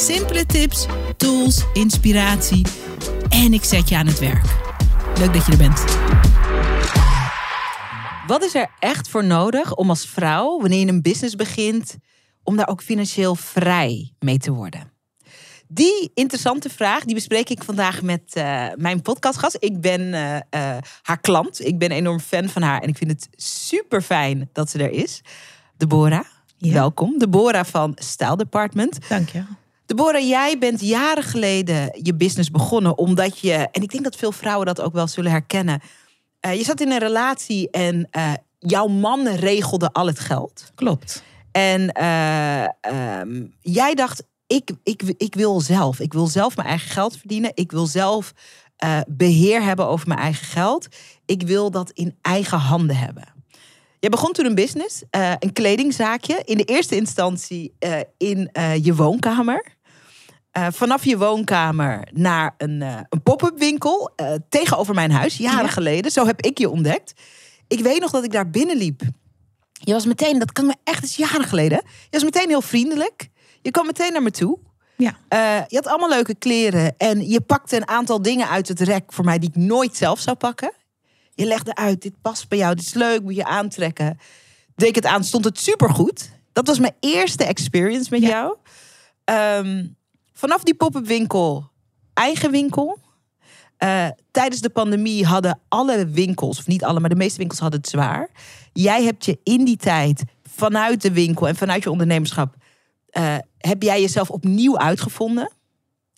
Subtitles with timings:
[0.00, 0.86] Simpele tips,
[1.16, 2.66] tools, inspiratie
[3.28, 4.44] en ik zet je aan het werk.
[5.18, 5.84] Leuk dat je er bent.
[8.26, 11.96] Wat is er echt voor nodig om als vrouw, wanneer je een business begint,
[12.42, 14.92] om daar ook financieel vrij mee te worden?
[15.68, 19.56] Die interessante vraag die bespreek ik vandaag met uh, mijn podcastgast.
[19.58, 20.40] Ik ben uh, uh,
[21.02, 21.64] haar klant.
[21.66, 24.90] Ik ben enorm fan van haar en ik vind het super fijn dat ze er
[24.90, 25.20] is.
[25.76, 26.24] Deborah,
[26.56, 26.72] ja.
[26.72, 27.18] welkom.
[27.18, 29.08] Deborah van Style Department.
[29.08, 29.42] Dank je.
[29.90, 34.32] Deborah, jij bent jaren geleden je business begonnen omdat je, en ik denk dat veel
[34.32, 35.80] vrouwen dat ook wel zullen herkennen.
[36.40, 38.08] je zat in een relatie en
[38.58, 40.72] jouw man regelde al het geld.
[40.74, 41.22] Klopt.
[41.52, 42.04] En
[43.20, 46.00] um, jij dacht, ik, ik, ik wil zelf.
[46.00, 47.50] Ik wil zelf mijn eigen geld verdienen.
[47.54, 48.32] Ik wil zelf
[49.08, 50.88] beheer hebben over mijn eigen geld.
[51.26, 53.24] Ik wil dat in eigen handen hebben.
[53.98, 55.02] Je begon toen een business,
[55.38, 56.42] een kledingzaakje.
[56.44, 57.74] In de eerste instantie
[58.16, 58.50] in
[58.82, 59.78] je woonkamer.
[60.52, 64.14] Vanaf je woonkamer naar een, een pop-up winkel
[64.48, 65.70] tegenover mijn huis, jaren ja.
[65.70, 66.10] geleden.
[66.10, 67.12] Zo heb ik je ontdekt.
[67.68, 69.02] Ik weet nog dat ik daar binnenliep.
[69.72, 71.82] Je was meteen, dat kan me echt eens jaren geleden.
[71.84, 73.28] Je was meteen heel vriendelijk.
[73.62, 74.58] Je kwam meteen naar me toe.
[74.96, 75.16] Ja.
[75.68, 76.94] Je had allemaal leuke kleren.
[76.96, 80.20] En je pakte een aantal dingen uit het rek voor mij die ik nooit zelf
[80.20, 80.72] zou pakken.
[81.34, 84.18] Je legde uit, dit past bij jou, dit is leuk, moet je aantrekken.
[84.74, 86.30] Deed ik het aan, stond het supergoed.
[86.52, 88.28] Dat was mijn eerste experience met ja.
[88.28, 88.56] jou.
[89.64, 89.96] Um,
[90.40, 91.70] vanaf die pop-up winkel,
[92.14, 92.98] eigen winkel.
[93.78, 97.80] Uh, tijdens de pandemie hadden alle winkels, of niet alle, maar de meeste winkels hadden
[97.80, 98.30] het zwaar.
[98.72, 102.54] Jij hebt je in die tijd vanuit de winkel en vanuit je ondernemerschap
[103.12, 105.52] uh, heb jij jezelf opnieuw uitgevonden.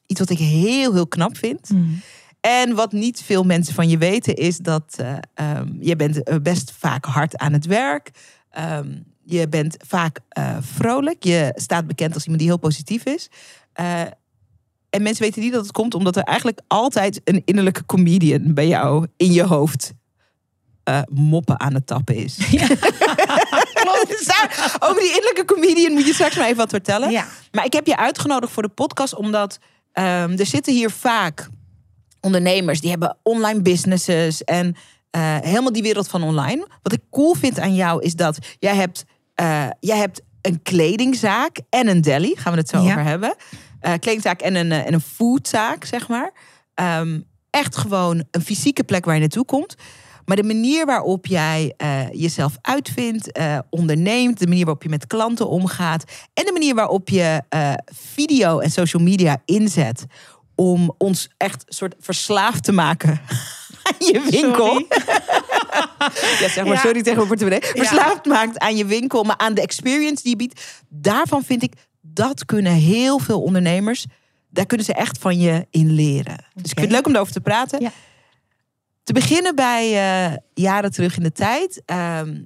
[0.07, 1.69] Iets wat ik heel, heel knap vind.
[1.69, 2.01] Mm.
[2.41, 6.73] En wat niet veel mensen van je weten, is dat uh, um, je bent best
[6.79, 8.11] vaak hard aan het werk.
[8.59, 11.25] Um, je bent vaak uh, vrolijk.
[11.25, 13.29] Je staat bekend als iemand die heel positief is.
[13.81, 14.01] Uh,
[14.91, 18.69] en mensen weten niet dat het komt omdat er eigenlijk altijd een innerlijke comedian bij
[18.69, 19.93] jou in je hoofd
[21.09, 22.39] moppen aan het tappen is.
[22.51, 22.63] Ja.
[24.89, 27.11] Over die innerlijke comedian moet je straks maar even wat vertellen.
[27.11, 27.27] Ja.
[27.53, 29.59] Maar ik heb je uitgenodigd voor de podcast omdat
[29.93, 31.49] um, er zitten hier vaak
[32.21, 34.77] ondernemers die hebben online businesses en
[35.17, 36.67] uh, helemaal die wereld van online.
[36.83, 39.05] Wat ik cool vind aan jou is dat jij hebt,
[39.41, 42.37] uh, jij hebt een kledingzaak en een deli.
[42.37, 42.91] Gaan we het zo Ja.
[42.91, 43.35] over hebben.
[43.83, 46.33] Uh, kledingzaak en een, uh, en een foodzaak, zeg maar.
[46.75, 49.75] Um, echt gewoon een fysieke plek waar je naartoe komt.
[50.25, 55.07] Maar de manier waarop jij uh, jezelf uitvindt, uh, onderneemt, de manier waarop je met
[55.07, 56.05] klanten omgaat
[56.35, 60.05] en de manier waarop je uh, video en social media inzet
[60.55, 63.21] om ons echt soort verslaafd te maken
[63.83, 64.67] aan je winkel.
[64.67, 64.87] Sorry.
[66.41, 66.81] ja, zeg maar Ja.
[66.81, 67.61] sorry tegen mijn portemonnee.
[67.63, 67.69] Ja.
[67.85, 70.83] Verslaafd maakt aan je winkel, maar aan de experience die je biedt.
[70.89, 74.07] Daarvan vind ik, dat kunnen heel veel ondernemers,
[74.51, 76.37] daar kunnen ze echt van je in leren.
[76.55, 77.81] Dus ik vind het leuk om erover te praten.
[77.81, 77.93] Ja.
[79.05, 81.83] Te beginnen bij eh, jaren terug in de tijd.
[81.85, 82.41] Ehm,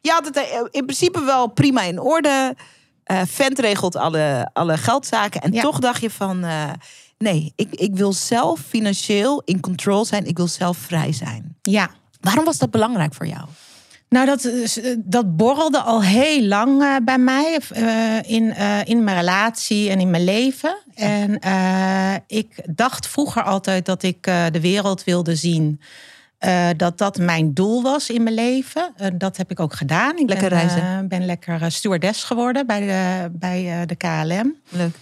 [0.00, 2.56] je had het eh, in principe wel prima in orde.
[3.04, 5.40] Eh vent regelt alle, alle geldzaken.
[5.40, 5.62] En Ja.
[5.62, 6.44] toch dacht je van...
[6.44, 6.70] eh,
[7.18, 10.26] nee, ik, ik wil zelf financieel in control zijn.
[10.26, 11.56] Ik wil zelf vrij zijn.
[11.62, 11.90] ja.
[12.20, 13.44] Waarom was dat belangrijk voor jou?
[14.08, 19.16] Nou, dat, eh, dat borrelde al heel lang eh, bij mij eh, in, in mijn
[19.16, 20.76] relatie en in mijn leven.
[20.94, 21.40] En
[22.26, 25.80] ik dacht vroeger altijd dat ik de wereld wilde zien.
[26.76, 28.94] Dat dat mijn doel was in mijn leven.
[29.14, 30.18] Dat heb ik ook gedaan.
[30.18, 31.08] Ik Lekker ben, reizen.
[31.08, 34.54] ben lekker stewardess geworden bij de, bij, de KLM.
[34.68, 34.96] Leuk.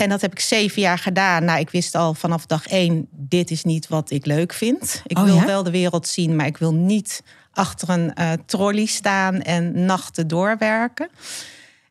[0.00, 1.44] En dat heb ik zeven jaar gedaan.
[1.44, 5.02] Nou, ik wist al vanaf dag één, dit is niet wat ik leuk vind.
[5.06, 5.46] Ik Oh, wil ja?
[5.46, 7.22] wel de wereld zien, maar ik wil niet
[7.52, 11.08] achter een eh, trolley staan en nachten doorwerken.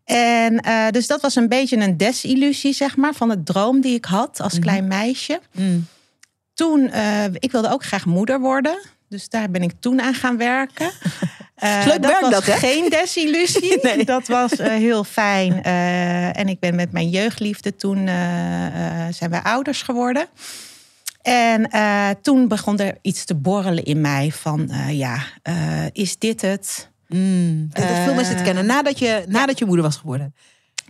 [0.06, 3.96] En eh, dus dat was een beetje een desillusie, zeg maar, van het droom die
[3.96, 5.40] ik had als klein meisje.
[5.52, 5.88] Mm.
[6.54, 8.80] Toen, eh, ik wilde ook graag moeder worden.
[9.14, 10.92] Dus daar ben ik toen aan gaan werken.
[11.56, 12.54] Eh, leuk werk was dat, hè?
[12.54, 13.80] geen desillusie.
[13.82, 14.06] Nee.
[14.06, 15.64] Dat was eh, heel fijn.
[15.64, 18.66] Eh, en ik ben met mijn jeugdliefde toen eh,
[19.08, 20.28] eh, zijn wij ouders geworden.
[21.22, 26.18] En eh, toen begon er iets te borrelen in mij van eh, ja, eh, is
[26.18, 26.90] dit het?
[27.08, 27.70] Mm.
[27.74, 28.66] Dat veel Eh, mensen het kennen.
[28.66, 30.36] Nadat je, nadat je moeder was geworden.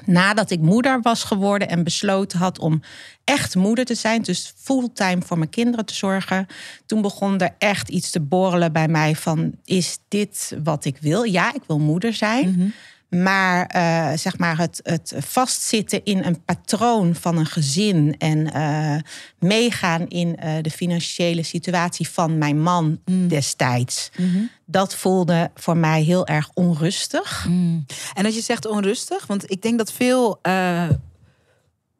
[0.05, 2.81] Nadat ik moeder was geworden en besloten had om
[3.23, 6.47] echt moeder te zijn, dus fulltime voor mijn kinderen te zorgen,
[6.85, 11.23] toen begon er echt iets te borrelen bij mij van is dit wat ik wil?
[11.23, 12.73] Ja, ik wil moeder zijn.
[13.13, 18.95] Maar uh, zeg maar het, het vastzitten in een patroon van een gezin en uh,
[19.39, 23.27] meegaan in uh, de financiële situatie van mijn man mm.
[23.27, 24.49] destijds, mm-hmm.
[24.65, 27.45] dat voelde voor mij heel erg onrustig.
[27.47, 27.85] Mm.
[28.13, 30.41] En als je zegt onrustig, want ik denk dat veel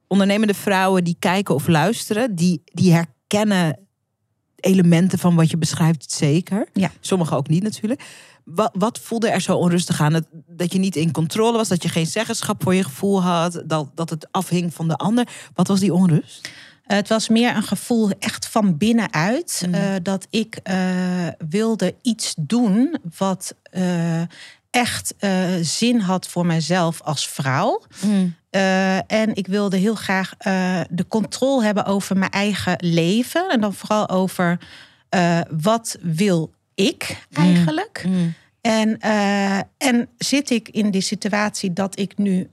[0.08, 3.78] ondernemende vrouwen die kijken of luisteren, die, die herkennen
[4.64, 6.68] elementen van wat je beschrijft zeker.
[6.74, 6.92] Ja.
[7.00, 8.02] Sommigen ook niet natuurlijk.
[8.44, 10.14] Wat, wat, voelde er zo onrustig aan?
[10.14, 13.64] Dat, dat je niet in controle was, dat je geen zeggenschap voor je gevoel had,
[13.66, 15.28] dat, dat het afhing van de ander.
[15.54, 16.50] Wat was die onrust?
[16.84, 19.64] Het was meer een gevoel echt van binnenuit.
[19.68, 19.74] Mm.
[19.74, 24.22] Uh, dat ik uh, wilde iets doen wat uh,
[24.70, 25.14] echt
[25.62, 27.82] zin had voor mijzelf als vrouw.
[28.06, 28.36] Mm.
[29.08, 30.34] en ik wilde heel graag
[30.90, 33.50] de controle hebben over mijn eigen leven.
[33.50, 34.60] En dan vooral over
[35.50, 38.04] wat wil ik eigenlijk.
[38.08, 38.14] Mm.
[38.14, 38.34] Mm.
[38.62, 42.50] En, uh, en zit ik in die situatie dat ik nu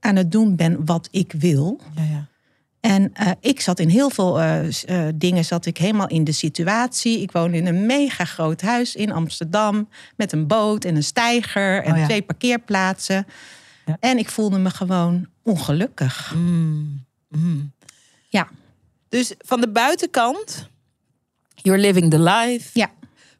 [0.00, 1.80] aan het doen ben wat ik wil.
[1.94, 2.26] Ja, ja.
[2.80, 4.68] En uh, ik zat in heel veel uh,
[5.14, 7.20] dingen, zat ik helemaal in de situatie.
[7.20, 9.88] Ik woon in een mega groot huis in Amsterdam.
[10.16, 12.04] Met een boot en een steiger en oh, ja.
[12.04, 13.26] twee parkeerplaatsen.
[14.00, 16.34] En ik voelde me gewoon ongelukkig.
[16.34, 17.04] Mm.
[17.28, 17.72] Mm.
[18.28, 18.48] Ja.
[19.08, 20.68] Dus van de buitenkant,
[21.54, 22.70] you're living the life.
[22.72, 22.90] Ja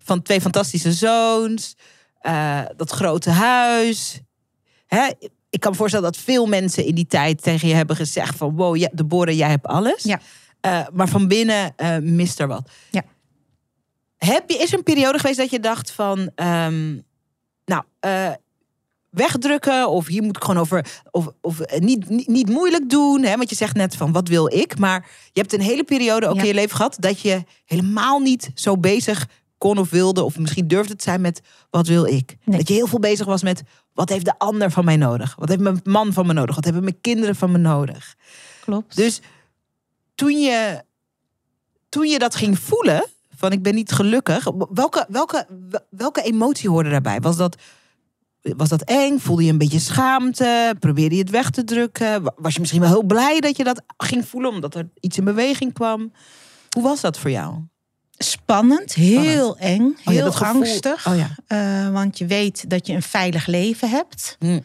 [0.04, 1.76] van twee fantastische zoons,
[2.22, 4.20] uh, dat grote huis.
[4.86, 5.10] Hè?
[5.50, 8.56] Ik kan me voorstellen dat veel mensen in die tijd tegen je hebben gezegd van
[8.56, 10.02] wow, ja, Deborah, jij hebt alles.
[10.02, 10.20] Ja.
[10.66, 12.70] Uh, maar van binnen uh, mist er wat.
[12.90, 13.02] Ja.
[14.16, 17.04] Heb je, is er een periode geweest dat je dacht van, um,
[17.64, 17.82] nou,
[19.14, 23.22] wegdrukken of hier moet ik gewoon over, of, of niet, niet, niet, moeilijk doen.
[23.22, 23.36] Hè?
[23.36, 24.78] Want je zegt net van, wat wil ik?
[24.78, 26.40] Maar je hebt een hele periode ook ja.
[26.40, 29.28] in je leven gehad dat je helemaal niet zo bezig
[29.64, 31.40] kon of wilde, of misschien durfde het zijn met
[31.70, 32.37] wat wil ik.
[32.44, 32.58] Nee.
[32.58, 33.62] Dat je heel veel bezig was met
[33.93, 35.34] wat heeft de ander van mij nodig?
[35.38, 36.55] Wat heeft mijn man van me nodig?
[36.55, 38.14] Wat hebben mijn kinderen van me nodig?
[38.61, 38.96] Klopt.
[38.96, 39.20] Dus
[40.14, 40.84] toen je,
[41.88, 43.06] toen je dat ging voelen,
[43.37, 45.46] van ik ben niet gelukkig, welke, welke,
[45.90, 47.20] welke emotie hoorde daarbij?
[47.20, 47.56] Was dat,
[48.43, 49.19] was dat eng?
[49.19, 50.76] Voelde je een beetje schaamte?
[50.78, 52.32] Probeerde je het weg te drukken?
[52.37, 55.25] Was je misschien wel heel blij dat je dat ging voelen, omdat er iets in
[55.25, 56.12] beweging kwam?
[56.70, 57.72] Hoe was dat voor jou?
[58.19, 59.58] Spannend, heel Spannend.
[59.58, 61.06] eng, heel oh ja, angstig.
[61.06, 61.31] Oh ja.
[61.87, 64.37] uh, want je weet dat je een veilig leven hebt.
[64.38, 64.64] Mm.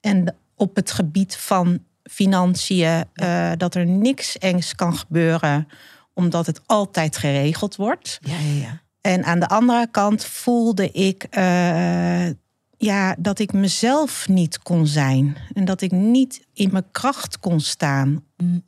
[0.00, 5.68] En op het gebied van financiën, uh, dat er niks engs kan gebeuren,
[6.14, 8.18] omdat het altijd geregeld wordt.
[8.20, 8.80] Ja, ja, ja.
[9.00, 12.26] En aan de andere kant voelde ik uh,
[12.78, 15.36] ja, dat ik mezelf niet kon zijn.
[15.52, 18.24] En dat ik niet in mijn kracht kon staan.
[18.36, 18.62] Mm.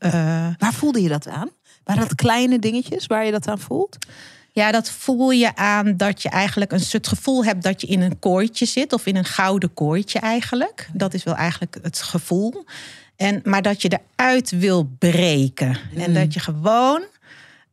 [0.58, 1.50] Waar voelde je dat aan?
[1.88, 3.98] Waren dat kleine dingetjes waar je dat aan voelt?
[4.52, 8.00] Ja, dat voel je aan dat je eigenlijk een soort gevoel hebt dat je in
[8.00, 8.92] een kooitje zit.
[8.92, 10.88] Of in een gouden kooitje eigenlijk.
[10.92, 12.64] Dat is wel eigenlijk het gevoel.
[13.16, 15.78] En, maar dat je eruit wil breken.
[15.92, 16.00] Mm.
[16.00, 17.04] En dat je gewoon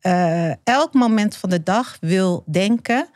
[0.02, 3.08] uh, elk moment van de dag wil denken.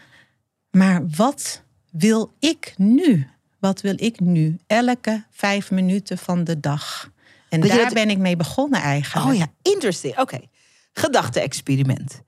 [0.70, 3.28] Maar wat wil ik nu?
[3.58, 4.58] Wat wil ik nu?
[4.66, 7.10] Elke vijf minuten van de dag.
[7.48, 7.94] En dat daar het...
[7.94, 9.26] ben ik mee begonnen eigenlijk.
[9.26, 10.12] Oh ja, interesting.
[10.12, 10.22] Oké.
[10.22, 10.48] Okay
[10.92, 12.22] gedachte-experiment.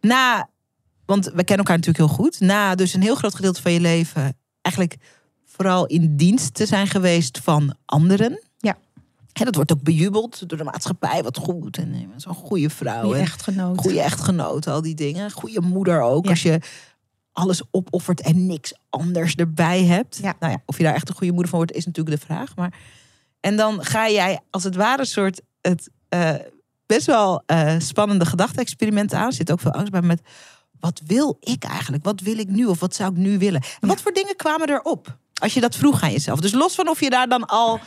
[0.00, 0.48] Na,
[1.06, 2.40] want we kennen elkaar natuurlijk heel goed.
[2.40, 4.96] Na dus een heel groot gedeelte van je leven eigenlijk
[5.44, 8.42] vooral in dienst te zijn geweest van anderen.
[8.58, 8.76] Ja.
[9.32, 11.22] Hè, dat wordt ook bejubeld door de maatschappij.
[11.22, 11.78] Wat goed.
[11.78, 13.02] En eh, zo'n goede vrouw.
[13.02, 13.78] Goede echtgenoot.
[13.78, 15.30] Goede echtgenoot, al die dingen.
[15.30, 16.24] Goede moeder ook.
[16.24, 16.30] Ja.
[16.30, 16.60] Als je
[17.32, 20.16] alles opoffert en niks anders erbij hebt.
[20.16, 20.36] Ja.
[20.40, 22.56] Nou ja, of je daar echt een goede moeder van wordt, is natuurlijk de vraag.
[22.56, 22.78] Maar...
[23.40, 26.34] En dan ga jij als het ware soort het uh,
[26.86, 29.26] best wel uh, spannende gedachte-experimenten aan.
[29.26, 30.20] Er zit ook veel angst bij met
[30.80, 32.04] wat wil ik eigenlijk?
[32.04, 33.62] Wat wil ik nu of wat zou ik nu willen?
[33.80, 35.16] En wat voor dingen kwamen erop?
[35.34, 36.40] Als je dat vroeg aan jezelf.
[36.40, 37.80] Dus los van of je daar dan al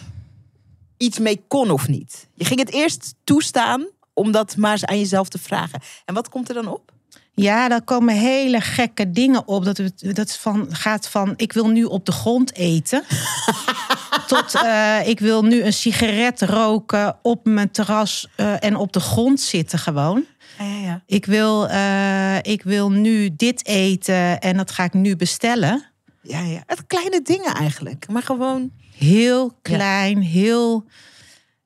[0.97, 2.27] iets mee kon of niet.
[2.33, 5.81] Je ging het eerst toestaan om dat maar eens aan jezelf te vragen.
[6.05, 6.91] En wat komt er dan op?
[7.33, 9.65] Ja, daar komen hele gekke dingen op.
[9.65, 13.03] Dat, het, dat van, gaat van ik wil nu op de grond eten.
[14.29, 18.99] tot uh, ik wil nu een sigaret roken op mijn terras uh, en op de
[18.99, 20.25] grond zitten gewoon.
[20.57, 21.01] Ja, ja, ja.
[21.05, 25.85] Ik, wil, uh, ik wil nu dit eten en dat ga ik nu bestellen.
[26.21, 26.63] Ja, ja.
[26.65, 28.07] Het kleine dingen eigenlijk.
[28.09, 28.71] Maar gewoon.
[28.97, 30.85] Heel klein, heel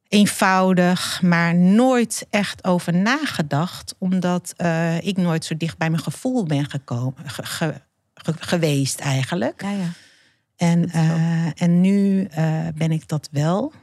[0.07, 4.53] eenvoudig, maar nooit echt over nagedacht, omdat
[4.99, 7.73] ik nooit zo dicht bij mijn gevoel ben gekomen, ge, ge,
[8.13, 9.61] ge, geweest eigenlijk.
[9.61, 9.89] Ja, ja.
[10.63, 13.73] En, uh, en nu uh, ben ik dat wel.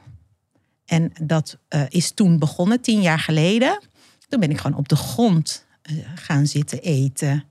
[0.85, 3.81] En dat uh, is toen begonnen, tien jaar geleden.
[4.27, 5.65] Toen ben ik gewoon op de grond
[6.15, 7.43] gaan zitten eten.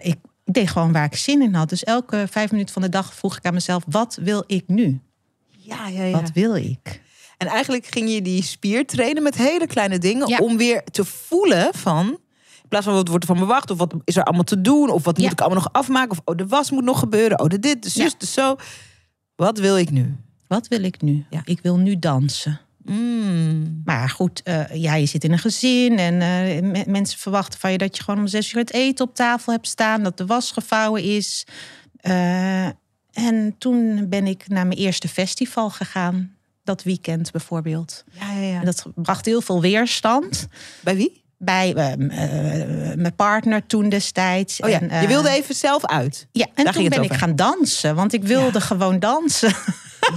[0.00, 1.68] ik ik deed gewoon waar ik zin in had.
[1.68, 5.00] Dus elke vijf minuten van de dag vroeg ik aan mezelf: wat wil ik nu?
[5.48, 6.20] Ja, ja, ja.
[6.20, 7.00] Wat wil ik?
[7.36, 11.74] En eigenlijk ging je die spier trainen met hele kleine dingen om weer te voelen
[11.74, 12.18] van.
[12.70, 14.90] In plaats van wat wordt er van bewacht, of wat is er allemaal te doen,
[14.90, 17.46] of wat moet ik allemaal nog afmaken, of oh, de was moet nog gebeuren, oh,
[17.46, 18.56] de dit, de zus, de zo.
[19.36, 20.16] Wat wil ik nu?
[20.46, 21.24] Wat wil ik nu?
[21.44, 22.60] Ik wil nu dansen.
[22.82, 23.82] Mm.
[23.84, 26.14] Maar goed, uh, ja, je zit in een gezin en
[26.64, 29.52] uh, mensen verwachten van je dat je gewoon om zes uur het eten op tafel
[29.52, 31.46] hebt staan, dat de was gevouwen is.
[32.02, 32.66] Uh,
[33.12, 36.34] en toen ben ik naar mijn eerste festival gegaan,
[36.64, 38.04] dat weekend bijvoorbeeld.
[38.10, 38.58] Ja, ja, ja.
[38.58, 40.46] En dat bracht heel veel weerstand.
[40.80, 41.19] Bij wie?
[41.42, 41.74] Bij
[42.96, 44.60] mijn partner toen destijds.
[44.60, 46.26] Oh ja, en, je wilde even zelf uit.
[46.32, 47.12] Ja, en Daar toen ben over.
[47.12, 48.64] ik gaan dansen, want ik wilde ja.
[48.64, 49.52] gewoon dansen.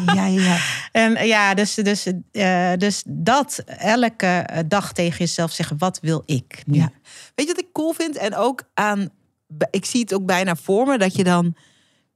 [0.05, 0.57] Ja, ja.
[0.91, 6.63] en ja, dus, dus, uh, dus dat elke dag tegen jezelf zeggen: wat wil ik
[6.65, 6.77] nu?
[6.77, 6.91] Ja.
[7.35, 8.17] Weet je wat ik cool vind?
[8.17, 9.09] En ook aan,
[9.69, 11.55] ik zie het ook bijna voor me dat je dan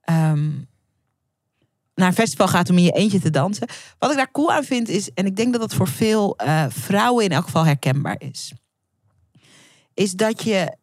[0.09, 0.67] um,
[1.95, 3.67] naar een festival gaat om in je eentje te dansen.
[3.99, 6.37] Wat ik daar cool aan vind is, en ik denk dat dat voor veel
[6.69, 8.53] vrouwen in elk geval herkenbaar is,
[9.97, 10.75] is dat je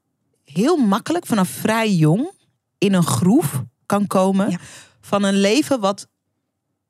[0.45, 2.31] heel makkelijk vanaf vrij jong
[2.79, 4.59] in een groef kan komen ja.
[5.01, 6.07] van een leven wat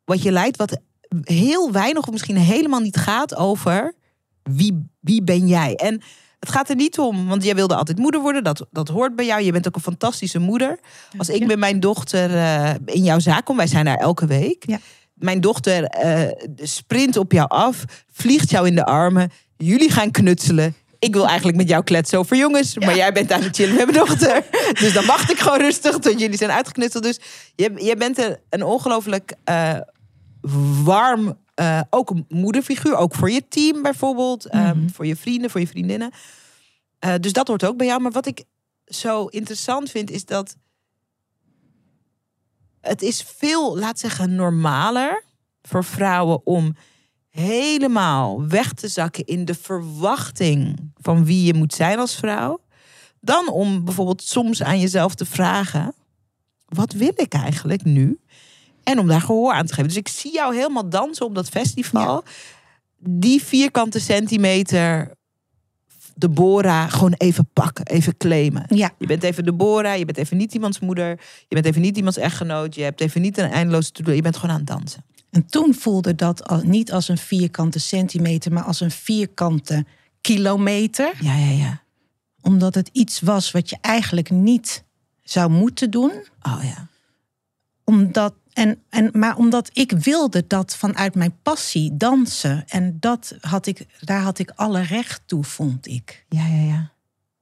[0.05, 0.81] wat je leidt, wat
[1.23, 3.95] heel weinig of misschien helemaal niet gaat over
[4.43, 5.75] wie, wie ben jij.
[5.75, 6.03] En
[6.39, 9.27] het gaat er niet om, want jij wilde altijd moeder worden, dat, dat hoort bij
[9.27, 9.43] jou.
[9.43, 10.79] Je bent ook een fantastische moeder.
[11.17, 14.67] Als ik met mijn dochter uh, in jouw zaak kom, wij zijn daar elke week.
[14.67, 14.79] Ja.
[15.15, 19.31] Mijn dochter uh, sprint op jou af, vliegt jou in de armen.
[19.57, 20.75] Jullie gaan knutselen
[21.05, 22.79] ik wil eigenlijk met jou kletsen over jongens.
[22.79, 24.45] Maar jij bent aan het chillen met mijn dochter.
[24.81, 27.03] Dus dan wacht ik gewoon rustig tot jullie zijn uitgeknutseld.
[27.03, 27.21] Dus
[27.55, 29.79] je, je bent een, een ongelooflijk uh,
[30.85, 32.97] warm, uh, ook een moederfiguur.
[32.97, 34.53] Ook voor je team bijvoorbeeld.
[34.53, 34.83] Mm -hmm.
[34.83, 36.11] um, voor je vrienden, voor je vriendinnen.
[37.05, 38.01] Uh, dus dat hoort ook bij jou.
[38.01, 38.45] Maar wat ik
[38.85, 40.57] zo interessant vind is dat...
[42.81, 45.25] Het is veel, laat zeggen, normaler
[45.63, 46.77] voor vrouwen om
[47.35, 52.61] helemaal weg te zakken in de verwachting van wie je moet zijn als vrouw,
[53.21, 55.95] dan om bijvoorbeeld soms aan jezelf te vragen:
[56.69, 58.19] wat wil ik eigenlijk nu?
[58.83, 59.89] En om daar gehoor aan te geven.
[59.89, 62.23] Dus ik zie jou helemaal dansen op dat festival.
[62.25, 62.31] Ja.
[62.99, 65.13] Die vierkante centimeter
[66.15, 68.65] Deborah gewoon even pakken, even claimen.
[68.69, 68.91] Ja.
[68.99, 71.09] Je bent even Deborah, je bent even niet iemands moeder,
[71.49, 74.37] je bent even niet iemands echtgenoot, je hebt even niet een eindeloze to je bent
[74.37, 75.05] gewoon aan het dansen.
[75.35, 79.85] En toen voelde dat niet als een vierkante centimeter, maar als een vierkante
[80.21, 81.13] kilometer.
[81.21, 81.83] Ja, ja, ja.
[82.41, 84.85] Omdat het iets was wat je eigenlijk niet
[85.23, 86.13] zou moeten doen.
[86.43, 86.89] Oh ja.
[87.85, 92.65] Omdat, en, en, maar omdat ik wilde dat vanuit mijn passie dansen.
[92.69, 96.25] En dat had ik, daar had ik alle recht toe, vond ik.
[96.29, 96.91] Ja, ja, ja.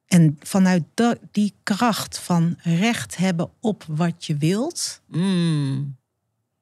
[0.06, 0.82] En vanuit
[1.30, 5.02] die kracht van recht hebben op wat je wilt.
[5.06, 6.00] Mm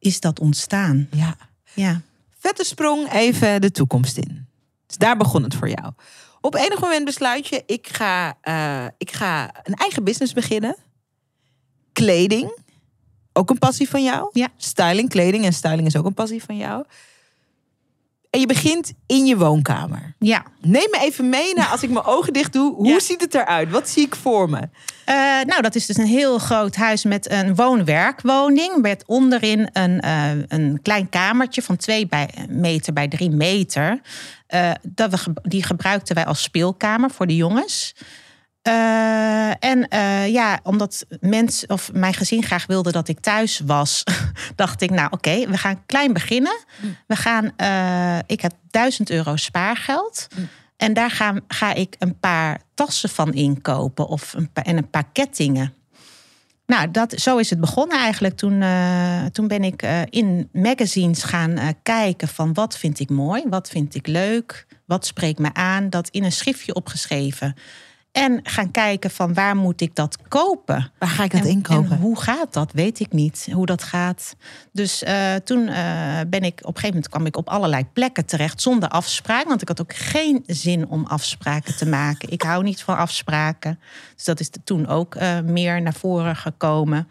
[0.01, 1.09] is dat ontstaan.
[1.11, 1.37] Ja.
[1.75, 2.01] ja.
[2.39, 4.47] Vette sprong even de toekomst in.
[4.87, 5.93] Dus daar begon het voor jou.
[6.41, 10.77] Op enig moment besluit je, ik ga, uh, ik ga een eigen business beginnen.
[11.93, 12.59] Kleding,
[13.33, 14.31] ook een passie van jou.
[14.33, 14.49] Ja.
[14.57, 16.85] Styling, kleding en styling is ook een passie van jou.
[18.31, 20.15] En je begint in je woonkamer.
[20.19, 20.43] Ja.
[20.61, 22.75] Neem me even mee naar als ik mijn ogen dicht doe.
[22.75, 23.01] Hoe ja.
[23.01, 23.71] ziet het eruit?
[23.71, 24.59] Wat zie ik voor me?
[24.59, 25.15] Uh,
[25.47, 28.77] nou, dat is dus een heel groot huis met een woon-werkwoning.
[28.77, 34.01] Met onderin een, uh, een klein kamertje van twee bij, meter bij drie meter.
[34.55, 37.95] Uh, dat we, die gebruikten wij als speelkamer voor de jongens.
[38.69, 44.05] Uh, en uh, ja, omdat mens of mijn gezin graag wilde dat ik thuis was,
[44.57, 46.59] dacht ik, nou oké, okay, we gaan klein beginnen.
[47.07, 50.27] We gaan, uh, ik heb 1000 euro spaargeld.
[50.77, 54.91] En daar ga, ga ik een paar tassen van inkopen of een paar, en een
[54.91, 55.75] paar kettingen.
[56.67, 58.37] Nou, dat, zo is het begonnen eigenlijk.
[58.37, 58.65] Toen,
[59.33, 64.07] toen ben ik in magazines gaan kijken van wat vind ik mooi, wat vind ik
[64.07, 65.91] leuk, wat spreekt me aan.
[65.91, 67.55] Dat in een schriftje opgeschreven.
[68.13, 70.93] En gaan kijken van waar moet ik dat kopen?
[70.99, 71.91] Waar ga ik dat en, inkopen?
[71.91, 72.73] En hoe gaat dat?
[72.73, 74.37] Weet ik niet hoe dat gaat.
[74.73, 78.27] Dus uh, toen uh, ben ik op een gegeven moment kwam ik op allerlei plekken
[78.27, 79.49] terecht zonder afspraak.
[79.49, 82.31] Want ik had ook geen zin om afspraken te maken.
[82.31, 83.81] ik hou niet van afspraken.
[84.15, 87.09] Dus dat is toen ook uh, meer naar voren gekomen.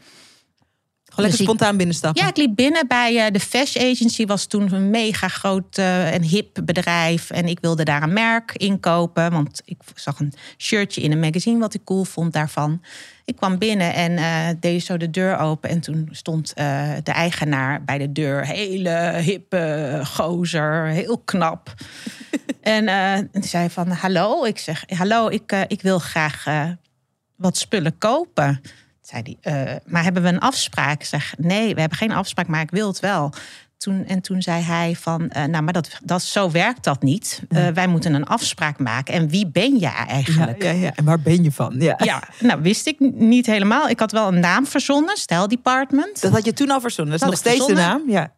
[1.22, 2.24] Lekker Dus spontaan binnenstappen.
[2.24, 4.26] Ja, ik liep binnen bij eh, de Fash Agency.
[4.26, 7.30] Was toen een mega groot eh, en hip bedrijf.
[7.30, 9.32] En ik wilde daar een merk inkopen.
[9.32, 12.82] Want ik zag een shirtje in een magazine wat ik cool vond daarvan.
[13.26, 15.70] Ik kwam binnen en eh, deed zo de deur open.
[15.70, 16.56] En toen stond
[17.04, 18.46] de eigenaar bij de deur.
[18.46, 21.74] Hele hippe gozer, heel knap.
[22.62, 24.46] en zei van, hallo.
[24.46, 26.46] Ik zeg, hallo, ik, ik wil graag
[27.36, 28.62] wat spullen kopen.
[29.10, 31.00] Zei "Eh, maar hebben we een afspraak?
[31.00, 33.34] Ik zeg, nee, we hebben geen afspraak, maar ik wil het wel.
[33.78, 37.42] Toen, en toen zei hij van, eh, nou, maar dat, dat, zo werkt dat niet.
[37.50, 39.14] Eh, wij moeten een afspraak maken.
[39.14, 40.64] En wie ben jij eigenlijk?
[40.64, 40.96] ja, ja.
[40.96, 41.76] En waar ben je van?
[41.78, 41.96] Ja.
[42.04, 43.90] Ja, nou wist ik niet helemaal.
[43.90, 46.22] Ik had wel een naam verzonnen, Style Department.
[46.22, 47.20] Dat had je toen al verzonnen.
[47.20, 48.10] Dat is nog steeds de naam.
[48.10, 48.34] Ja.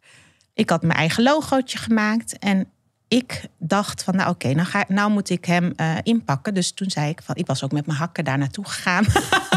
[0.53, 2.39] Ik had mijn eigen logootje gemaakt.
[2.39, 2.67] En
[3.11, 6.53] ik dacht van, nou oké, nou, ga, nou moet ik hem eh, inpakken.
[6.53, 9.05] Dus toen zei ik van, ik was ook met mijn hakken daar naartoe gegaan.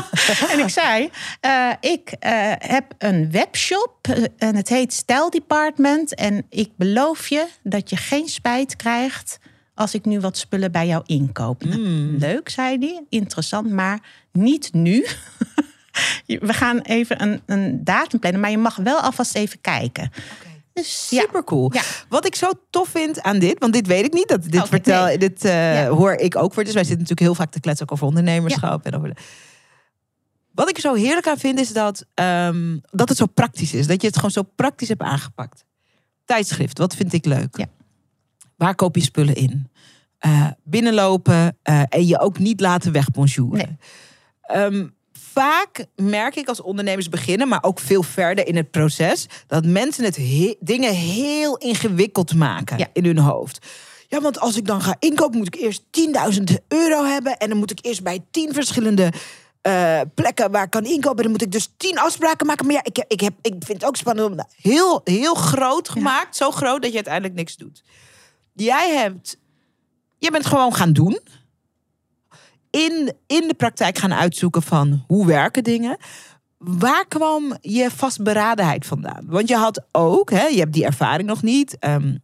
[0.53, 4.09] en ik zei, eh, ik eh, heb een webshop
[4.39, 6.15] en het heet Style Department.
[6.15, 9.39] En ik beloof je dat je geen spijt krijgt
[9.75, 11.65] als ik nu wat spullen bij jou inkoop.
[11.65, 11.81] Nou,
[12.19, 13.05] Leuk, zei hij.
[13.09, 13.99] Interessant, maar
[14.33, 15.07] niet nu.
[16.27, 20.11] We gaan even een, een datum plannen, maar je mag wel alvast even kijken.
[20.75, 21.07] Dus.
[21.07, 21.71] Super cool.
[21.75, 21.83] Ja.
[22.09, 24.29] Wat ik zo tof vind aan dit, want dit weet ik niet.
[24.29, 25.19] Dat, dit Oké, vertel, nee.
[25.19, 25.89] dit eh, Ja.
[25.89, 26.65] hoor ik ook voor.
[26.65, 28.87] Dus wij zitten natuurlijk heel vaak te kletsen ook over ondernemerschap.
[28.87, 29.21] En over de...
[30.53, 33.87] Wat ik er zo heerlijk aan vind, is dat, ehm, dat het zo praktisch is.
[33.87, 35.65] Dat je het gewoon zo praktisch hebt aangepakt.
[36.25, 37.57] Tijdschrift, wat vind ik leuk?
[37.57, 37.67] Ja.
[38.57, 39.71] Waar koop je spullen in?
[40.19, 43.59] Eh, binnenlopen eh, en je ook niet laten wegbonjouren.
[43.67, 43.77] Nee.
[44.43, 44.87] Ehm,
[45.35, 50.05] vaak merk ik als ondernemers beginnen, maar ook veel verder in het proces, dat mensen
[50.05, 52.87] het he- dingen heel ingewikkeld maken Ja.
[52.93, 53.67] in hun hoofd.
[54.09, 57.37] Ja, want als ik dan ga inkopen, moet ik eerst 10.000 euro hebben.
[57.37, 59.13] En dan moet ik eerst bij 10 verschillende
[59.63, 61.23] eh, plekken waar ik kan inkopen.
[61.23, 62.67] Dan moet ik dus 10 afspraken maken.
[62.67, 66.37] Maar ja, ik, ik, heb, ik vind het ook spannend om heel, heel groot gemaakt.
[66.37, 67.83] Zo groot dat je uiteindelijk niks doet.
[68.53, 69.39] Jij hebt,
[70.19, 71.21] je bent gewoon gaan doen
[72.75, 75.97] in, in de praktijk gaan uitzoeken van hoe werken dingen.
[76.59, 79.25] Waar kwam je vastberadenheid vandaan?
[79.27, 81.79] Want je had ook, hè, je hebt die ervaring nog niet.
[81.79, 82.17] Ehm,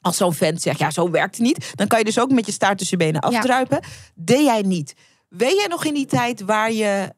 [0.00, 1.72] als zo'n vent zegt, ja, zo werkt het niet.
[1.74, 3.36] Dan kan je dus ook met je staart tussen je benen Ja.
[3.38, 3.80] afdruipen.
[4.14, 4.94] Deed jij niet.
[5.28, 7.14] Weet jij nog in die tijd waar je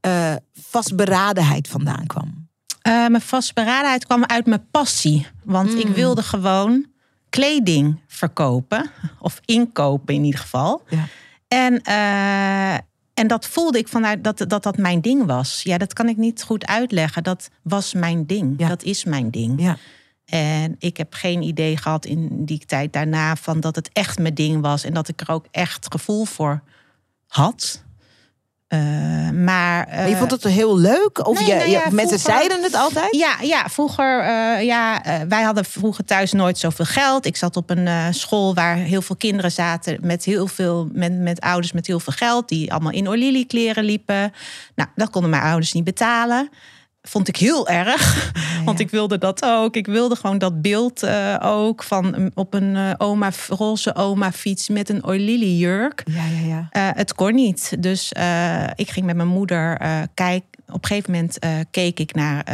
[0.00, 2.48] eh, vastberadenheid vandaan kwam?
[2.82, 5.26] Eh, mijn vastberadenheid kwam uit mijn passie.
[5.44, 6.86] Want ik wilde gewoon
[7.30, 8.90] kleding verkopen.
[9.20, 10.82] Of inkopen in ieder geval.
[10.88, 11.04] Ja.
[11.52, 12.74] En, eh,
[13.14, 15.62] en dat voelde ik vanuit dat, dat dat mijn ding was.
[15.62, 17.22] Ja, dat kan ik niet goed uitleggen.
[17.22, 18.54] Dat was mijn ding.
[18.58, 18.68] Ja.
[18.68, 19.62] Dat is mijn ding.
[19.62, 19.76] Ja.
[20.24, 24.34] En ik heb geen idee gehad in die tijd daarna van dat het echt mijn
[24.34, 24.84] ding was.
[24.84, 26.62] En dat ik er ook echt gevoel voor
[27.26, 27.84] had.
[28.72, 31.26] Eh, maar, Maar je eh, vond het heel leuk?
[31.26, 33.16] Of nee, je, nou ja, mensen vroeger- zeiden het altijd?
[33.16, 37.26] Ja, ja vroeger, eh, ja, wij hadden vroeger thuis nooit zoveel geld.
[37.26, 41.40] Ik zat op een school waar heel veel kinderen zaten met heel veel, met, met
[41.40, 44.32] ouders met heel veel geld, die allemaal in Orlili kleren liepen.
[44.74, 46.50] Nou, dat konden mijn ouders niet betalen.
[47.02, 48.32] Vond ik heel erg,
[48.64, 49.76] want ik wilde dat ook.
[49.76, 54.32] Ik wilde gewoon dat beeld eh, ook van een- op een eh, oma, roze oma
[54.32, 56.02] fiets met een Orlili jurk.
[56.06, 56.66] Ja, ja, ja.
[56.70, 57.76] Eh, het kon niet.
[57.82, 58.08] Dus
[58.74, 59.76] ik ging met mijn moeder
[60.14, 60.50] kijken.
[60.68, 61.38] Op een gegeven moment
[61.70, 62.44] keek ik naar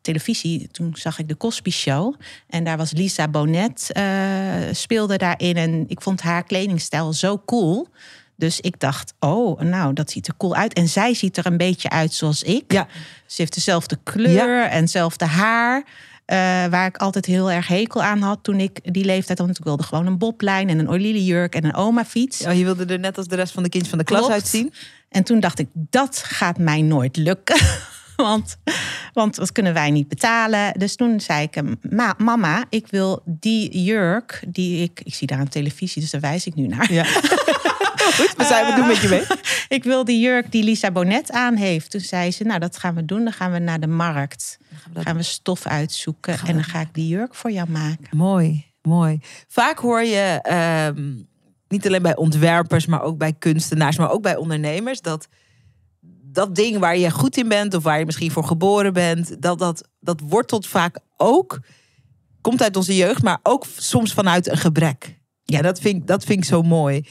[0.00, 0.68] televisie.
[0.70, 2.14] Toen zag ik de Cosby Show.
[2.48, 3.90] En daar was Lisa Bonet,
[4.72, 5.56] speelde daarin.
[5.56, 7.88] En ik vond haar kledingstijl zo cool.
[8.36, 10.72] Dus ik dacht, oh, nou, dat ziet er cool uit.
[10.72, 12.72] En zij ziet er een beetje uit zoals ik.
[12.72, 12.86] Ja.
[13.26, 15.84] Ze heeft dezelfde kleur en hetzelfde haar.
[16.24, 19.46] eh, waar ik altijd heel erg hekel aan had toen ik die leeftijd had.
[19.46, 22.46] Want ik wilde gewoon een boblijn en een jurk en een oma fiets.
[22.46, 24.34] Oh, je wilde er net als de rest van de kindjes van de klas Klopt.
[24.34, 24.72] uitzien?
[25.08, 27.56] En toen dacht ik, dat gaat mij nooit lukken.
[28.16, 28.56] Want,
[29.12, 30.78] want dat kunnen wij niet betalen.
[30.78, 35.00] Dus toen zei ik hem, "Ma- mama, ik wil die jurk die ik...
[35.04, 36.92] Ik zie daar een televisie, dus daar wijs ik nu naar.
[36.92, 37.04] Ja.
[38.12, 39.26] Goed, we zijn we doen met je mee.
[39.78, 41.90] Ik wil die jurk die Lisa Bonet aan heeft.
[41.90, 43.24] Toen zei ze, nou dat gaan we doen.
[43.24, 44.58] Dan gaan we naar de markt.
[44.92, 46.38] Dan gaan we stof uitzoeken.
[46.46, 48.16] En dan ga ik die jurk voor jou maken.
[48.16, 49.18] Mooi, mooi.
[49.48, 51.12] Vaak hoor je, ehm,
[51.68, 55.28] niet alleen bij ontwerpers, maar ook bij kunstenaars, maar ook bij ondernemers, dat
[56.34, 59.58] dat ding waar je goed in bent of waar je misschien voor geboren bent, dat,
[59.58, 61.60] dat, dat wortelt vaak ook,
[62.40, 65.18] komt uit onze jeugd, maar ook soms vanuit een gebrek.
[65.42, 67.06] Ja, dat vind, dat vind ik zo mooi.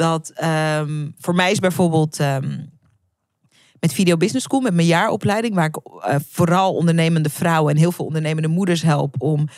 [0.00, 2.58] Dat ehm, voor mij is bijvoorbeeld ehm,
[3.80, 7.92] met Video Business School, met mijn jaaropleiding, waar ik eh, vooral ondernemende vrouwen en heel
[7.92, 9.48] veel ondernemende moeders help om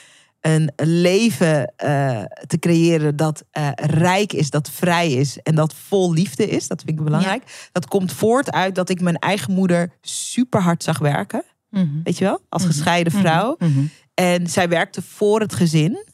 [0.40, 6.12] een leven eh, te creëren dat eh, rijk is, dat vrij is en dat vol
[6.12, 6.68] liefde is.
[6.68, 7.68] Dat vind ik belangrijk.
[7.72, 11.42] Dat komt voort uit dat ik mijn eigen moeder super hard zag werken.
[11.70, 12.02] Mhm.
[12.04, 12.40] Weet je wel?
[12.48, 12.72] Als Mhm.
[12.72, 13.56] gescheiden vrouw.
[13.58, 13.84] Mhm.
[14.14, 16.06] En zij werkte voor het gezin.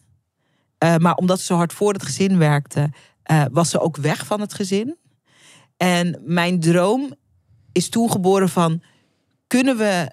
[0.99, 2.91] Maar omdat ze zo hard voor het gezin werkte,
[3.29, 4.97] eh, was ze ook weg van het gezin.
[5.77, 7.15] En mijn droom
[7.73, 8.83] is toen geboren van:
[9.47, 10.11] kunnen we.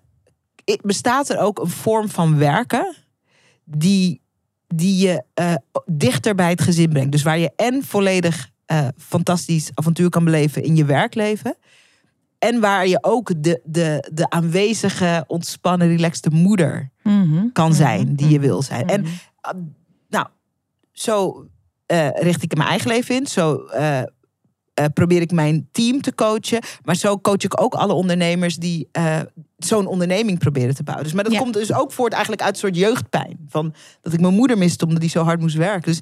[0.82, 2.95] Bestaat er ook een vorm van werken
[3.63, 4.21] die,
[4.67, 7.12] die je eh, dichter bij het gezin brengt?
[7.12, 11.56] Dus waar je en volledig eh, fantastisch avontuur kan beleven in je werkleven.
[12.39, 17.47] En waar je ook de, de, de aanwezige, ontspannen, relaxte moeder Mhm.
[17.54, 17.78] kan Mhm.
[17.78, 18.88] zijn die je wil zijn.
[18.88, 19.10] En Mhm.
[19.10, 19.62] uh,
[20.10, 20.28] nou,
[20.91, 21.47] zo
[21.85, 23.27] eh, richt ik mijn eigen leven in.
[23.27, 24.05] Zo eh, eh,
[24.93, 26.59] probeer ik mijn team te coachen.
[26.83, 28.89] Maar zo coach ik ook alle ondernemers die
[29.57, 31.05] zo'n onderneming proberen te bouwen.
[31.05, 31.39] Dus, maar dat Ja.
[31.39, 33.45] komt dus ook voort eigenlijk uit een soort jeugdpijn.
[33.49, 35.91] Van dat ik mijn moeder miste omdat die zo hard moest werken.
[35.91, 36.01] Dus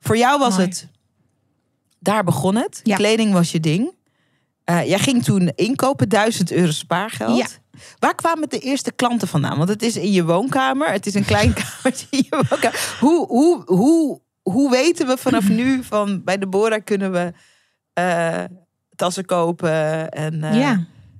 [0.00, 0.66] voor jou was Mooi.
[0.68, 0.88] het...
[2.00, 2.80] Daar begon het.
[2.82, 2.96] Ja.
[2.96, 3.94] Kleding was je ding.
[4.64, 7.38] Jij ging toen inkopen, 1000 euro spaargeld.
[7.38, 7.46] Ja.
[7.98, 9.56] Waar kwamen de eerste klanten vandaan?
[9.56, 10.88] Want het is in je woonkamer.
[10.92, 12.96] Het is een klein kamertje in je woonkamer.
[13.00, 14.20] Hoe, hoe, hoe,
[14.50, 17.32] hoe weten we vanaf nu van bij Deborah kunnen we
[17.92, 18.44] eh,
[18.96, 20.70] tassen kopen en, eh, ja.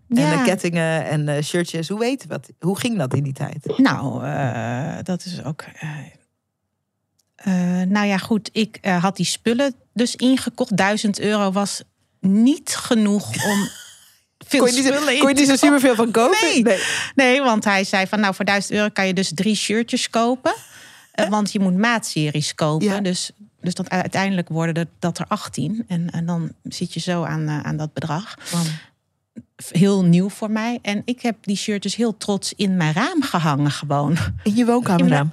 [0.09, 0.33] en ja.
[0.33, 1.89] eh, kettingen en shirtjes?
[1.89, 2.51] Hoe weten we dat?
[2.61, 3.79] Hoe ging dat in die tijd?
[3.79, 4.23] Nou,
[5.03, 5.65] dat is ook.
[7.89, 8.51] nou ja, goed.
[8.53, 10.77] Ik had die spullen dus ingekocht.
[10.77, 11.83] 1000 euro was
[12.21, 13.69] niet genoeg om.
[14.47, 16.39] Veel Kon je niet, spullen in kon je niet zo te super veel van kopen?
[16.41, 16.83] Nee.
[17.15, 20.55] Nee, want hij zei van nou voor 1000 euro kan je dus drie shirtjes kopen.
[21.17, 22.87] Eh, want je moet maatseries kopen.
[22.87, 23.01] Ja.
[23.01, 25.85] Dus, dus dat uiteindelijk worden er, dat er 18.
[25.89, 28.35] En, en dan zit je zo aan, eh, aan dat bedrag.
[29.69, 30.79] Heel nieuw voor mij.
[30.83, 34.17] En ik heb die shirtjes heel trots in mijn raam gehangen gewoon.
[34.43, 35.33] In je woonkamerraam.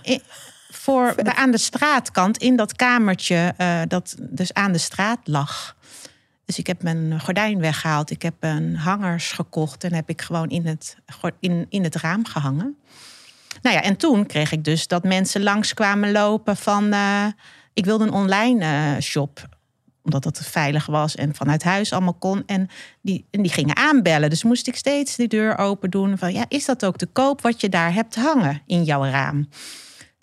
[0.70, 5.76] Voor, aan de straatkant, in dat kamertje eh, dat dus aan de straat lag.
[6.46, 8.10] Dus ik heb mijn gordijn weggehaald.
[8.10, 10.98] Ik heb een hangers gekocht en heb ik gewoon in het,
[11.40, 12.78] in, in het raam gehangen.
[13.64, 16.94] Nou ja, en toen kreeg ik dus dat mensen langskwamen lopen van...
[16.94, 17.26] eh,
[17.74, 19.48] ik wilde een online eh, shop,
[20.04, 22.44] omdat dat veilig was en vanuit huis allemaal kon.
[22.46, 22.70] En
[23.02, 24.30] die, en die gingen aanbellen.
[24.30, 26.34] Dus moest ik steeds die deur open doen van...
[26.34, 29.48] ja, is dat ook te koop wat je daar hebt hangen in jouw raam?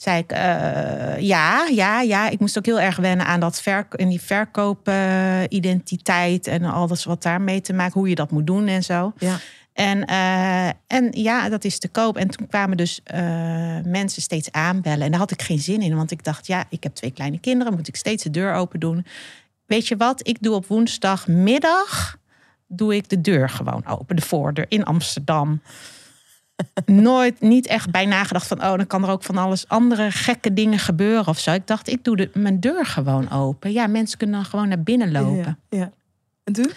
[0.01, 2.29] zei ik, eh, ja, ja, ja.
[2.29, 7.23] Ik moest ook heel erg wennen aan dat verk en die verkoopidentiteit en alles wat
[7.23, 9.13] daarmee te maken, hoe je dat moet doen en zo.
[9.19, 9.39] Ja.
[9.73, 12.17] En, eh, en ja, dat is te koop.
[12.17, 13.21] En toen kwamen dus eh,
[13.85, 15.05] mensen steeds aanbellen.
[15.05, 17.39] En daar had ik geen zin in, want ik dacht, ja, ik heb twee kleine
[17.39, 19.07] kinderen, moet ik steeds de deur open doen.
[19.67, 20.29] Weet je wat?
[20.29, 22.19] Ik doe op woensdagmiddag
[22.67, 25.61] doe ik de deur gewoon open, de voordeur in Amsterdam
[26.87, 30.53] nooit niet echt bij nagedacht van oh dan kan er ook van alles andere gekke
[30.53, 31.53] dingen gebeuren of zo.
[31.53, 33.73] Ik dacht ik doe de, mijn deur gewoon open.
[33.73, 35.59] Ja, mensen kunnen dan gewoon naar binnen lopen.
[35.69, 35.93] Ja, ja.
[36.45, 36.71] En toen?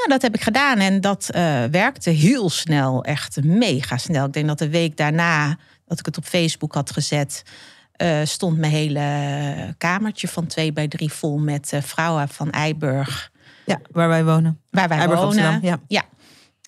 [0.00, 4.26] Nou, dat heb ik gedaan en dat eh, werkte heel snel, echt mega snel.
[4.26, 7.42] Ik denk dat de week daarna dat ik het op Facebook had gezet,
[7.92, 13.30] eh, stond mijn hele kamertje van twee bij drie vol met eh, vrouwen van Eiburg,
[13.66, 14.60] Ja, waar wij wonen.
[14.70, 15.44] waar wij Eiburg, wonen.
[15.44, 16.02] Amsterdam, ja.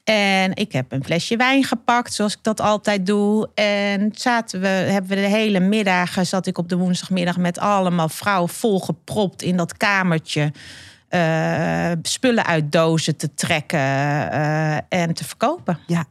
[0.05, 3.49] En ik heb een flesje wijn gepakt, zoals ik dat altijd doe.
[3.55, 8.09] En zaten we, hebben we de hele middag, zat ik op de woensdagmiddag met allemaal
[8.09, 10.53] vrouwen volgepropt in dat kamertje.
[11.13, 15.79] Eh, spullen uit dozen te trekken eh, en te verkopen.
[15.87, 16.05] Ja.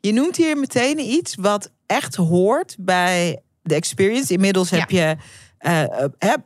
[0.00, 4.32] Je noemt hier meteen iets wat echt hoort bij de experience.
[4.32, 5.16] Inmiddels heb je
[5.58, 5.84] eh,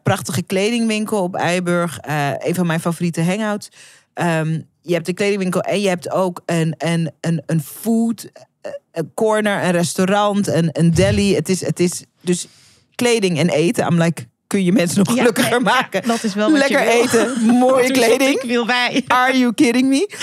[0.02, 1.98] prachtige kledingwinkel op Eiburg.
[2.38, 3.68] een van mijn favoriete hangouts.
[4.12, 8.30] Ehm, je hebt een kledingwinkel en je hebt ook een, een, een, een food
[8.92, 11.34] een corner, een restaurant, een, een deli.
[11.34, 12.46] Het is, het is dus
[12.94, 13.86] kleding en eten.
[13.86, 16.02] I'm like, kun je mensen nog gelukkiger nee, ja, maken?
[16.06, 17.20] dat is wel wat Lekker je wil.
[17.20, 18.40] eten, mooie kleding.
[18.40, 19.04] Ik wil wij.
[19.06, 20.08] Are you kidding me?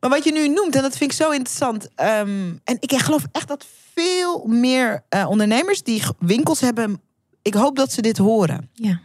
[0.00, 1.88] Maar wat je nu noemt, en dat vind ik zo interessant.
[1.94, 7.00] ehm, en ik geloof echt dat veel meer eh, ondernemers die winkels hebben.
[7.42, 8.70] Ik hoop dat ze dit horen.
[8.72, 9.00] Ja.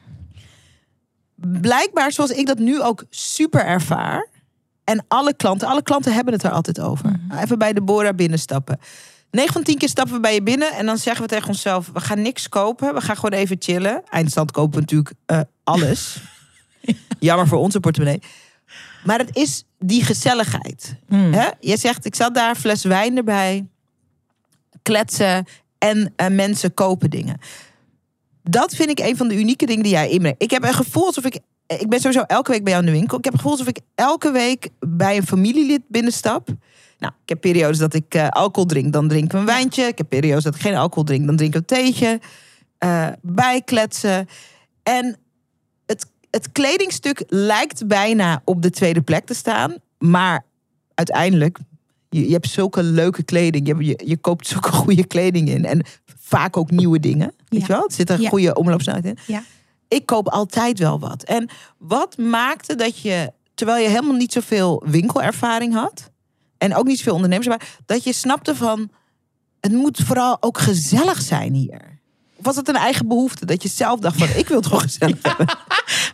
[1.35, 4.27] Blijkbaar, zoals ik dat nu ook super ervaar.
[4.83, 7.19] En alle klanten, alle klanten hebben het er altijd over.
[7.41, 8.79] Even bij de Bora binnenstappen.
[9.31, 11.89] 9 van 10 keer stappen we bij je binnen en dan zeggen we tegen onszelf:
[11.93, 14.01] we gaan niks kopen, we gaan gewoon even chillen.
[14.09, 16.17] Eindstand kopen we natuurlijk eh, alles.
[17.19, 18.21] Jammer voor onze portemonnee.
[19.03, 20.95] Maar het is die gezelligheid.
[21.07, 21.33] Hmm.
[21.33, 21.47] Hè?
[21.59, 23.67] Je zegt, ik zat daar, fles wijn erbij,
[24.81, 25.45] kletsen
[25.77, 27.37] en eh, mensen kopen dingen.
[28.43, 30.43] Dat vind ik een van de unieke dingen die jij inbrengt.
[30.43, 31.39] Ik heb een gevoel alsof ik.
[31.67, 33.17] Ik ben sowieso elke week bij jou in de winkel.
[33.17, 36.49] Ik heb het gevoel alsof ik elke week bij een familielid binnenstap.
[36.99, 39.83] Nou, ik heb periodes dat ik eh, alcohol drink, dan drink ik een wijntje.
[39.83, 42.19] Ik heb periodes dat ik geen alcohol drink, dan drink ik een theetje.
[42.77, 44.27] Eh, bijkletsen.
[44.83, 45.17] En
[45.85, 49.75] het, het kledingstuk lijkt bijna op de tweede plek te staan.
[49.97, 50.45] Maar
[50.93, 51.57] uiteindelijk,
[52.09, 53.67] Je, je hebt zulke leuke kleding.
[53.67, 55.65] Je, je, je koopt zulke goede kleding in.
[55.65, 55.85] En
[56.19, 57.33] vaak ook nieuwe dingen.
[57.47, 57.65] Weet Ja.
[57.67, 57.85] je wel?
[57.85, 58.29] Er zit een Ja.
[58.29, 59.17] goede omloopsnelheid in.
[59.27, 59.43] Ja.
[59.87, 61.23] Ik koop altijd wel wat.
[61.23, 66.09] En wat maakte dat je, terwijl je helemaal niet zoveel winkelervaring had.
[66.59, 68.91] En ook niet zoveel ondernemers, maar dat je snapte van...
[69.59, 71.99] Het moet vooral ook gezellig zijn hier.
[72.35, 73.45] Of was het een eigen behoefte?
[73.45, 75.57] Dat je zelf dacht van, ik wil gewoon gezellig hebben.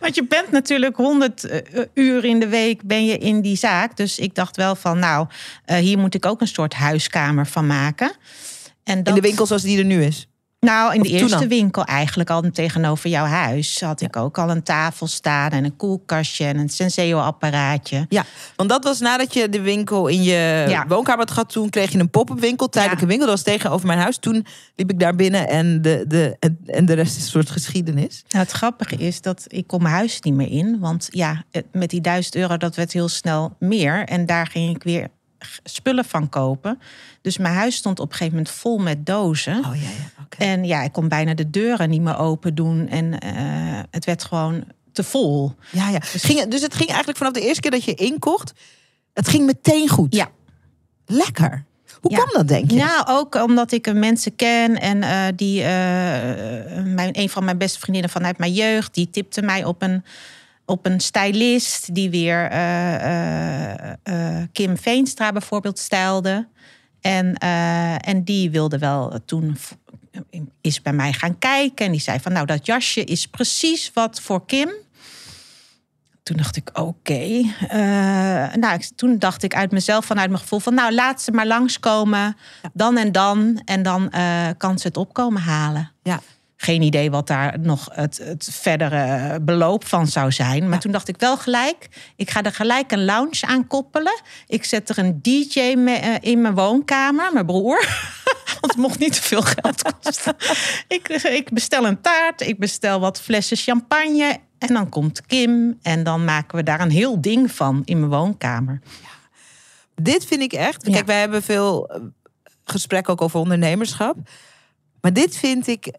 [0.00, 1.62] Want je bent natuurlijk 100
[1.94, 3.96] uur in de week ben je in die zaak.
[3.96, 5.26] Dus ik dacht wel van, nou,
[5.64, 8.12] eh, hier moet ik ook een soort huiskamer van maken.
[8.84, 10.28] En dat, In de winkel zoals die er nu is.
[10.66, 11.46] Nou, in de Of eerste al?
[11.46, 15.76] winkel eigenlijk al tegenover jouw huis had ik ook al een tafel staan en een
[15.76, 18.06] koelkastje en een Senseo-apparaatje.
[18.08, 18.24] Ja,
[18.56, 20.86] want dat was nadat je de winkel in je Ja.
[20.88, 21.52] woonkamer had gehad.
[21.52, 23.08] Toen kreeg je een pop-up winkel, tijdelijke Ja.
[23.08, 23.26] winkel.
[23.26, 24.18] Dat was tegenover mijn huis.
[24.18, 27.50] Toen liep ik daar binnen en de, de, en, en de rest is een soort
[27.50, 28.24] geschiedenis.
[28.28, 30.78] Nou, het grappige is dat ik kon mijn huis niet meer in.
[30.80, 34.04] Want ja, met die duizend euro, dat werd heel snel meer.
[34.04, 35.08] En daar ging ik weer
[35.64, 36.78] spullen van kopen.
[37.22, 39.58] Dus mijn huis stond op een gegeven moment vol met dozen.
[39.58, 40.15] Oh ja, ja.
[40.38, 42.88] En ja, ik kon bijna de deuren niet meer open doen.
[42.88, 43.32] En eh,
[43.90, 45.52] het werd gewoon te vol.
[45.72, 45.98] Ja, ja.
[46.02, 48.52] Ging, het- dus het ging eigenlijk vanaf de eerste keer dat je inkocht.
[49.14, 50.14] Het ging meteen goed.
[50.14, 50.28] Ja.
[51.06, 51.64] Lekker.
[52.00, 52.16] Hoe Ja.
[52.16, 52.76] kwam dat, denk je?
[52.76, 55.68] Nou, ook omdat ik mensen ken en eh, die, eh,
[56.84, 60.04] mijn, een van mijn beste vriendinnen vanuit mijn jeugd, die tipte mij op een,
[60.64, 62.48] op een stylist die weer
[64.52, 66.46] Kim Veenstra bijvoorbeeld stylde.
[67.00, 67.34] En,
[68.00, 69.56] en die wilde wel toen
[70.60, 74.20] is bij mij gaan kijken en die zei van nou dat jasje is precies wat
[74.20, 74.70] voor Kim.
[76.22, 77.42] Toen dacht ik, oké.
[77.68, 80.74] Eh, nou, toen dacht ik uit mezelf, vanuit mijn gevoel van...
[80.74, 82.36] nou, laat ze maar langskomen,
[82.72, 83.62] dan en dan.
[83.64, 85.92] En dan eh, kan ze het opkomen halen.
[86.02, 86.20] Ja.
[86.56, 90.62] Geen idee wat daar nog het, het verdere beloop van zou zijn.
[90.62, 90.78] Maar Ja.
[90.78, 94.20] toen dacht ik wel gelijk, ik ga er gelijk een lounge aan koppelen.
[94.46, 97.84] Ik zet er een DJ eh, in mijn woonkamer, mijn broer.
[98.60, 100.36] Want het mocht niet te veel geld kosten.
[100.96, 104.38] ik, ik bestel een taart, ik bestel wat flessen champagne.
[104.58, 108.10] En dan komt Kim en dan maken we daar een heel ding van in mijn
[108.10, 108.80] woonkamer.
[109.94, 110.86] Dit vind ik echt.
[110.86, 110.92] Ja.
[110.92, 112.00] Kijk, wij hebben veel eh,
[112.64, 114.16] gesprekken ook over ondernemerschap.
[115.00, 115.92] Maar dit vind ik,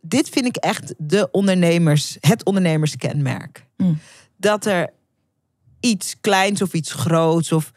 [0.00, 3.66] dit vind ik echt de ondernemers, het ondernemerskenmerk.
[3.76, 3.98] Mm.
[4.36, 4.90] Dat er
[5.80, 7.72] iets kleins of iets groots of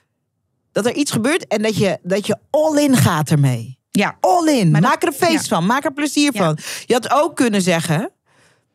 [0.72, 3.78] dat er iets gebeurt en dat je, dat je all in gaat ermee.
[3.92, 4.72] Ja, All in.
[4.72, 5.56] Maar maak er een feest ja.
[5.56, 5.66] van.
[5.66, 6.44] Maak er plezier Ja.
[6.44, 6.58] van.
[6.86, 8.12] Je had ook kunnen zeggen.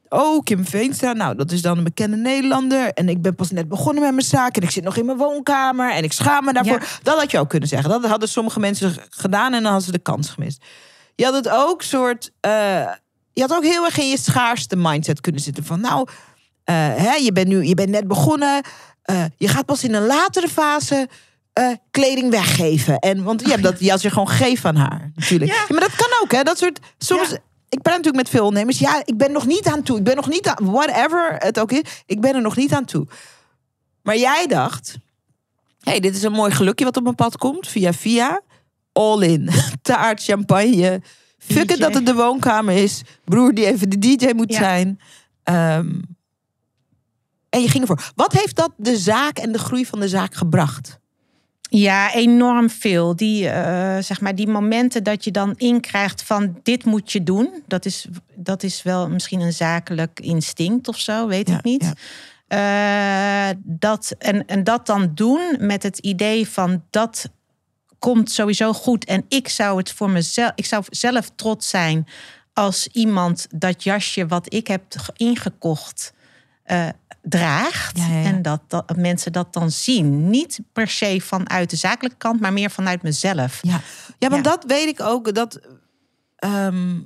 [0.08, 2.92] Oh, Kim Veenstra, nou, dat is dan een bekende Nederlander.
[2.92, 4.56] En ik ben pas net begonnen met mijn zaak.
[4.56, 5.92] En ik zit nog in mijn woonkamer.
[5.92, 6.80] En ik schaam me daarvoor.
[6.80, 6.86] Ja.
[7.02, 7.90] Dat had je ook kunnen zeggen.
[7.90, 9.46] Dat hadden sommige mensen gedaan.
[9.54, 10.64] En dan hadden ze de kans gemist.
[11.14, 12.30] Je had het ook soort.
[12.40, 12.90] eh,
[13.34, 15.64] je had ook heel erg in je schaarste mindset kunnen zitten.
[15.64, 16.08] Van nou,
[16.64, 18.62] eh, hè, je, bent nu, je bent net begonnen.
[19.02, 21.08] Eh, je gaat pas in een latere fase.
[21.52, 22.98] eh, kleding weggeven.
[22.98, 25.12] En, want je hebt dat jasje gewoon gegeven aan haar.
[25.14, 25.50] Natuurlijk.
[25.50, 25.56] Ja.
[25.56, 26.42] Ja, maar dat kan ook, hè?
[26.42, 26.78] Dat soort.
[26.98, 27.30] Soms.
[27.30, 27.38] Ja.
[27.68, 28.78] Ik praat natuurlijk met veel ondernemers.
[28.78, 29.98] Ja, ik ben nog niet aan toe.
[29.98, 30.70] Ik ben nog niet aan.
[30.70, 32.02] Whatever het ook is.
[32.06, 33.06] Ik ben er nog niet aan toe.
[34.02, 34.96] Maar jij dacht.
[35.80, 37.68] hey, dit is een mooi gelukje wat op mijn pad komt.
[37.68, 38.40] Via via.
[38.92, 39.50] All in.
[39.82, 41.02] Taart, champagne.
[41.44, 43.02] Fuck het dat het de woonkamer is.
[43.24, 44.58] Broer die even de DJ moet Ja.
[44.58, 45.00] zijn.
[45.42, 45.90] Ehm,
[47.48, 48.12] en je ging ervoor.
[48.14, 50.98] Wat heeft dat de zaak en de groei van de zaak gebracht?
[51.70, 53.16] Ja, enorm veel.
[53.16, 57.62] Die, eh, zeg maar, die momenten dat je dan inkrijgt van dit moet je doen.
[57.66, 61.92] Dat is, dat is wel misschien een zakelijk instinct of zo, weet Ja, ik niet.
[62.48, 67.28] Eh, dat, en, en dat dan doen met het idee van dat
[68.04, 69.04] komt sowieso goed.
[69.04, 72.06] En ik zou het voor mezelf, ik zou zelf trots zijn
[72.52, 74.82] als iemand dat jasje wat ik heb
[75.16, 76.12] ingekocht
[76.62, 76.88] eh,
[77.22, 77.98] draagt.
[77.98, 78.24] Ja, ja, ja.
[78.24, 80.30] En dat, dat mensen dat dan zien.
[80.30, 83.58] Niet per se vanuit de zakelijke kant, maar meer vanuit mezelf.
[83.62, 83.80] Ja,
[84.18, 85.34] ja want dat weet ik ook.
[85.34, 85.60] Dat,
[86.36, 87.00] ehm,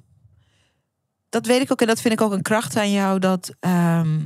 [1.28, 1.80] dat weet ik ook.
[1.80, 3.18] En dat vind ik ook een kracht aan jou.
[3.18, 4.18] Dat, ehm,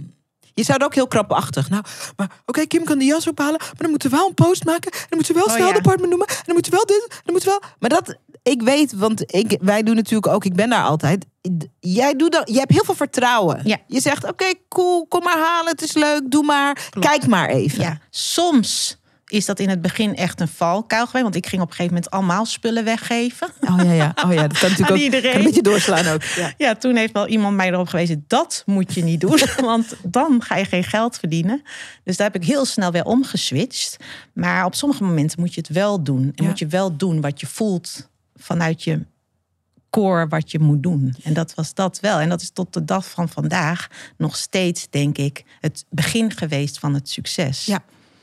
[0.54, 1.70] je zou het ook heel krapachtig.
[1.70, 1.82] Nou,
[2.16, 3.58] maar oké, Kim kan die jas ophalen.
[3.58, 4.90] Maar dan moeten we wel een post maken.
[4.92, 6.06] En dan moeten we wel Oh, snel ja.
[6.06, 6.26] noemen.
[6.26, 7.06] En dan moeten we wel dit.
[7.08, 7.70] En dan moeten we wel.
[7.78, 10.44] Maar dat, ik weet, want ik, wij doen natuurlijk ook.
[10.44, 11.26] Ik ben daar altijd.
[11.80, 12.48] Jij doet dat.
[12.48, 13.60] Je hebt heel veel vertrouwen.
[13.64, 13.78] Ja.
[13.86, 15.70] Je zegt, oké, cool, kom maar halen.
[15.70, 16.30] Het is leuk.
[16.30, 16.88] Doe maar.
[17.00, 17.80] Kijk maar even.
[17.80, 19.00] Ja, soms
[19.32, 21.22] is dat in het begin echt een valkuil geweest.
[21.22, 23.48] Want ik ging op een gegeven moment allemaal spullen weggeven.
[23.60, 24.14] Oh ja, ja.
[24.24, 24.96] Oh ja, dat kan natuurlijk ook.
[24.98, 25.30] iedereen.
[25.30, 26.22] Kan een beetje doorslaan ook.
[26.22, 26.52] Ja.
[26.56, 29.38] Ja, toen heeft wel iemand mij erop gewezen, dat moet je niet doen.
[29.60, 31.62] Want dan ga je geen geld verdienen.
[32.04, 33.96] Dus daar heb ik heel snel weer omgeswitcht.
[34.32, 36.22] Maar op sommige momenten moet je het wel doen.
[36.22, 36.44] En Ja.
[36.44, 39.00] moet je wel doen wat je voelt vanuit je
[39.90, 41.14] core wat je moet doen.
[41.22, 42.18] En dat was dat wel.
[42.18, 46.78] En dat is tot de dag van vandaag nog steeds, denk ik, het begin geweest
[46.78, 47.64] van het succes.
[47.64, 47.82] Ja.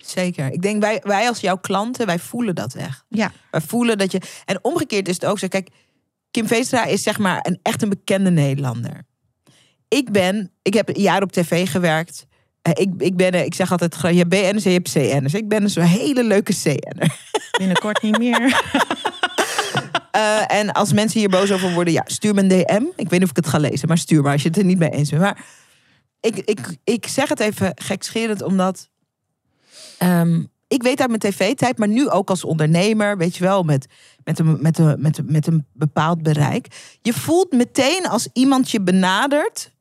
[0.10, 0.52] Zeker.
[0.52, 3.06] Ik denk, wij, wij als jouw klanten, wij voelen dat echt.
[3.10, 3.32] Ja.
[3.52, 4.22] Wij voelen dat je...
[4.46, 5.48] En omgekeerd is het ook zo.
[5.48, 5.70] Kijk,
[6.32, 9.04] Kim Veenstra is zeg maar een, echt een bekende Nederlander.
[9.88, 10.52] Ik ben...
[10.62, 12.28] Ik heb een jaar op tv gewerkt.
[12.62, 15.34] Eh, Ik, ik ben, ik zeg altijd, je hebt BN'ers en je hebt CN'ers.
[15.34, 17.18] Ik ben een zo'n hele leuke CN'er.
[17.58, 18.62] Binnenkort niet meer.
[20.12, 22.84] Eh, en als mensen hier boos over worden, ja, stuur me een DM.
[22.96, 24.66] Ik weet niet of ik het ga lezen, maar stuur maar als je het er
[24.66, 25.22] niet mee eens bent.
[25.22, 25.46] Maar
[26.20, 28.90] ik, ik, ik zeg het even gekscherend, omdat
[30.00, 33.88] ehm, ik weet uit mijn tv-tijd, maar nu ook als ondernemer, weet je wel, met,
[34.24, 36.68] met, een, met, een, met, een, met een bepaald bereik.
[37.02, 39.72] Je voelt meteen als iemand je benadert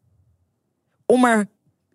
[1.07, 1.49] om er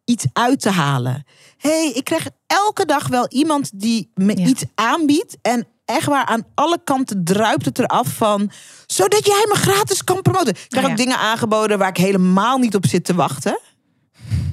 [0.06, 1.26] iets uit te halen.
[1.58, 4.46] hey, ik krijg elke dag wel iemand die me Ja.
[4.48, 5.38] iets aanbiedt.
[5.42, 8.52] En echt waar, aan alle kanten druipt het eraf van...
[8.86, 10.48] zodat jij me gratis kan promoten.
[10.56, 10.92] Ik krijg Ja.
[10.92, 13.60] ook dingen aangeboden waar ik helemaal niet op zit te wachten.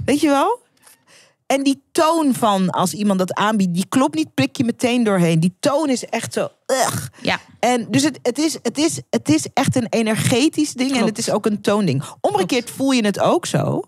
[0.05, 0.63] Weet je wel?
[1.51, 5.41] En die toon van als iemand dat aanbiedt, die klopt niet, prik je meteen doorheen.
[5.41, 6.49] Die toon is echt zo.
[6.67, 7.07] Ugh.
[7.23, 7.39] Ja.
[7.61, 11.19] En dus het, het, is, het, is, het is echt een energetisch ding en het
[11.19, 12.03] is ook een toonding.
[12.21, 13.83] Omgekeerd voel je het ook zo.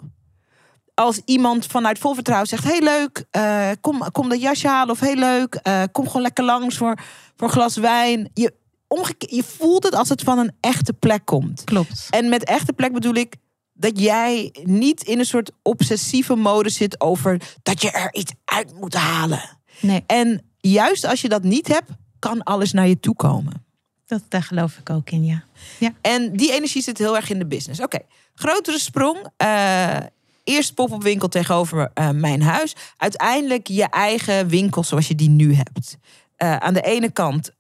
[0.95, 4.91] Als iemand vanuit vol vertrouwen zegt: Hey, leuk, eh, kom, kom dat jasje halen.
[4.95, 6.99] Of hey, leuk, eh, kom gewoon lekker langs voor,
[7.37, 8.31] voor een glas wijn.
[8.35, 8.55] Je,
[8.89, 11.65] omgekeerd, je voelt het als het van een echte plek komt.
[11.65, 12.07] Klopt.
[12.11, 13.37] En met echte plek bedoel ik
[13.83, 18.75] dat jij niet in een soort obsessieve mode zit over dat je er iets uit
[18.81, 19.59] moet halen.
[19.81, 23.65] Nee, En juist als je dat niet hebt, kan alles naar je toe komen.
[24.07, 25.45] dat, daar geloof ik ook in, ja.
[25.79, 25.93] Ja.
[26.01, 27.81] En die energie zit heel erg in de business.
[27.81, 27.99] Oké,
[28.35, 29.27] grotere sprong.
[29.37, 29.97] Eh,
[30.45, 32.77] eerst pop-up winkel tegenover eh, mijn huis.
[32.97, 35.97] Uiteindelijk je eigen winkel zoals je die nu hebt.
[36.37, 37.51] Eh, aan de ene kant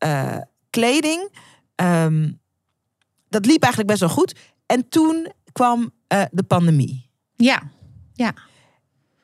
[0.70, 1.30] kleding.
[1.74, 2.30] Ehm,
[3.28, 4.35] dat liep eigenlijk best wel goed.
[4.66, 7.10] En toen kwam eh, de pandemie.
[7.36, 7.62] Ja,
[8.12, 8.34] ja.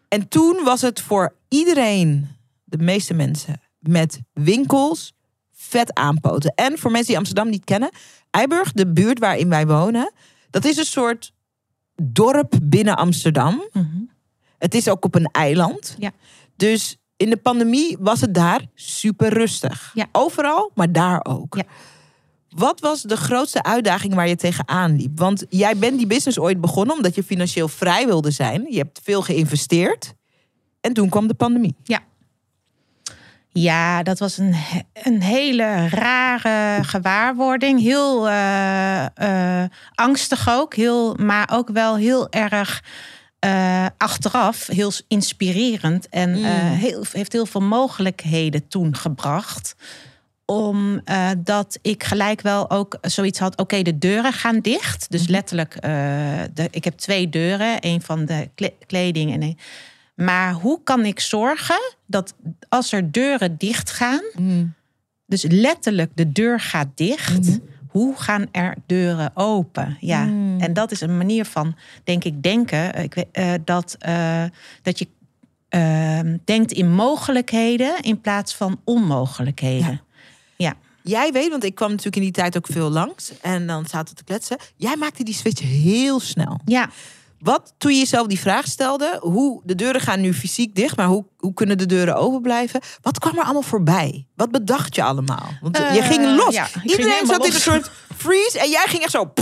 [0.08, 2.28] En toen was het voor iedereen,
[2.64, 5.12] de meeste mensen, met winkels
[5.52, 6.52] vet aanpoten.
[6.54, 7.90] En voor mensen die Amsterdam niet kennen,
[8.30, 10.12] Eiburg, de buurt waarin wij wonen,
[10.50, 11.32] dat is een soort
[12.02, 13.68] dorp binnen Amsterdam.
[13.72, 13.86] Mhm.
[14.58, 15.96] Het is ook op een eiland.
[15.98, 16.10] Ja.
[16.56, 19.90] Dus in de pandemie was het daar super rustig.
[19.94, 20.06] Ja.
[20.12, 21.54] Overal, maar daar ook.
[21.56, 21.64] Ja.
[22.58, 25.18] Wat was de grootste uitdaging waar je tegenaan liep?
[25.18, 28.66] Want jij bent die business ooit begonnen omdat je financieel vrij wilde zijn.
[28.70, 30.14] Je hebt veel geïnvesteerd.
[30.80, 31.74] En toen kwam de pandemie.
[33.48, 34.54] Ja, dat was een,
[35.02, 37.80] een hele rare gewaarwording.
[37.80, 42.82] Heel eh, eh, angstig ook, heel, maar ook wel heel erg
[43.38, 46.08] eh, achteraf, heel inspirerend.
[46.08, 49.74] En eh, heel, heeft heel veel mogelijkheden toen gebracht.
[50.50, 55.10] Omdat ik gelijk wel ook zoiets had, oké, de deuren gaan dicht.
[55.10, 55.90] Dus letterlijk, eh,
[56.54, 57.76] de, ik heb twee deuren.
[57.80, 59.58] een van de kle- kleding en een...
[60.14, 62.34] Maar hoe kan ik zorgen dat
[62.68, 64.22] als er deuren dicht gaan,
[65.26, 67.58] dus letterlijk de deur gaat dicht,
[67.88, 69.96] hoe gaan er deuren open?
[70.00, 70.22] Ja,
[70.58, 72.94] en dat is een manier van, denk ik, denken.
[73.02, 74.44] Ik weet, eh, dat, eh,
[74.82, 75.08] dat je
[75.68, 79.90] eh, denkt in mogelijkheden in plaats van onmogelijkheden.
[79.90, 80.00] Ja.
[81.02, 83.32] Jij weet, want ik kwam natuurlijk in die tijd ook veel langs.
[83.40, 84.56] En dan zaten we te kletsen.
[84.76, 86.60] Jij maakte die switch heel snel.
[86.64, 86.90] ja.
[87.38, 91.06] Wat, toen je jezelf die vraag stelde, hoe de deuren gaan nu fysiek dicht, maar
[91.06, 92.80] hoe, hoe kunnen de deuren open blijven?
[93.02, 94.26] Wat kwam er allemaal voorbij?
[94.36, 95.48] Wat bedacht je allemaal?
[95.60, 96.54] Want je Eh, ging los.
[96.54, 99.32] ja, ging Iedereen zat in een soort freeze en jij ging echt zo.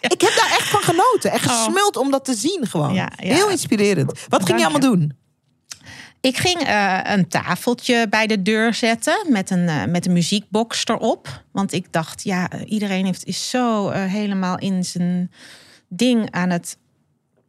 [0.00, 1.30] Ik heb daar echt van genoten.
[1.30, 1.64] Echt Oh.
[1.64, 2.94] gesmuld om dat te zien gewoon.
[2.94, 3.34] Ja, ja.
[3.34, 4.18] Heel inspirerend.
[4.28, 5.12] Wat ging je allemaal doen?
[6.20, 10.84] Ik ging eh, een tafeltje bij de deur zetten met een, eh, met een muziekbox
[10.84, 11.42] erop.
[11.52, 15.30] Want ik dacht, ja, iedereen heeft, is zo eh, helemaal in zijn
[15.88, 16.76] ding aan het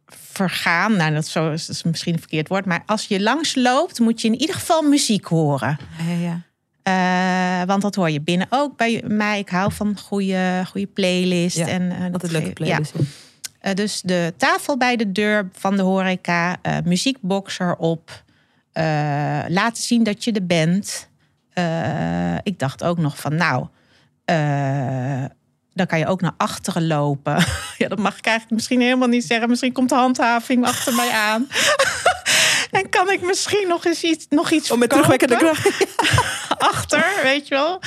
[0.06, 0.96] vergaan.
[0.96, 2.64] Nou, dat zo is, is misschien een verkeerd woord.
[2.64, 5.78] Maar als je langs loopt, moet je in ieder geval muziek horen.
[6.08, 6.48] Ja, ja.
[7.66, 9.38] Want dat hoor je binnen ook bij mij.
[9.38, 11.56] Ik hou van goede, goede playlist.
[11.56, 12.92] Ja, en, dat Altijd leuke playlist.
[13.62, 13.74] Ja.
[13.74, 18.22] Dus de tafel bij de deur van de horeca, muziekbox erop.
[18.72, 21.08] Eh, laten zien dat je er bent.
[21.52, 23.66] Eh, ik dacht ook nog van, nou,
[24.24, 25.24] eh,
[25.72, 27.44] dan kan je ook naar achteren lopen.
[27.78, 29.48] ja, dat mag ik eigenlijk misschien helemaal niet zeggen.
[29.48, 31.48] Misschien komt de handhaving achter mij aan.
[32.80, 35.86] en kan ik misschien nog eens iets, nog iets Oh, met terugwekkende kracht.
[36.72, 37.80] achter, weet je wel.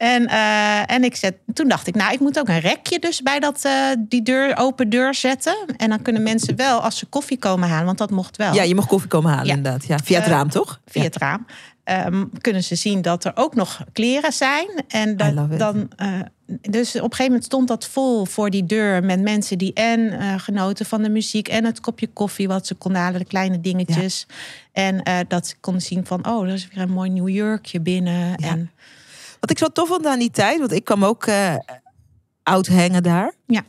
[0.00, 3.22] En, eh, en ik zet, toen dacht ik, nou, ik moet ook een rekje dus
[3.22, 5.56] bij dat, eh, die deur, open deur zetten.
[5.76, 8.54] En dan kunnen mensen wel, als ze koffie komen halen, want dat mocht wel.
[8.54, 9.54] Ja, je mag koffie komen halen Ja.
[9.54, 9.86] inderdaad.
[9.86, 10.80] Ja, via het Eh, raam toch?
[10.86, 11.06] via Ja.
[11.08, 11.46] het raam.
[11.84, 14.66] ehm, kunnen ze zien dat er ook nog kleren zijn.
[14.88, 15.90] En dat, dan,
[16.46, 20.40] dus op een gegeven moment stond dat vol voor die deur met mensen die en
[20.40, 24.26] genoten van de muziek en het kopje koffie wat ze konden halen, de kleine dingetjes.
[24.72, 28.28] En dat ze konden zien van, oh, er is weer een mooi nieuw jurkje binnen.
[28.36, 28.48] Ja.
[28.48, 28.70] En
[29.40, 31.54] Wat ik zo tof vond aan die tijd, want ik kwam ook eh,
[32.42, 33.34] oud hangen daar.
[33.46, 33.62] Ja.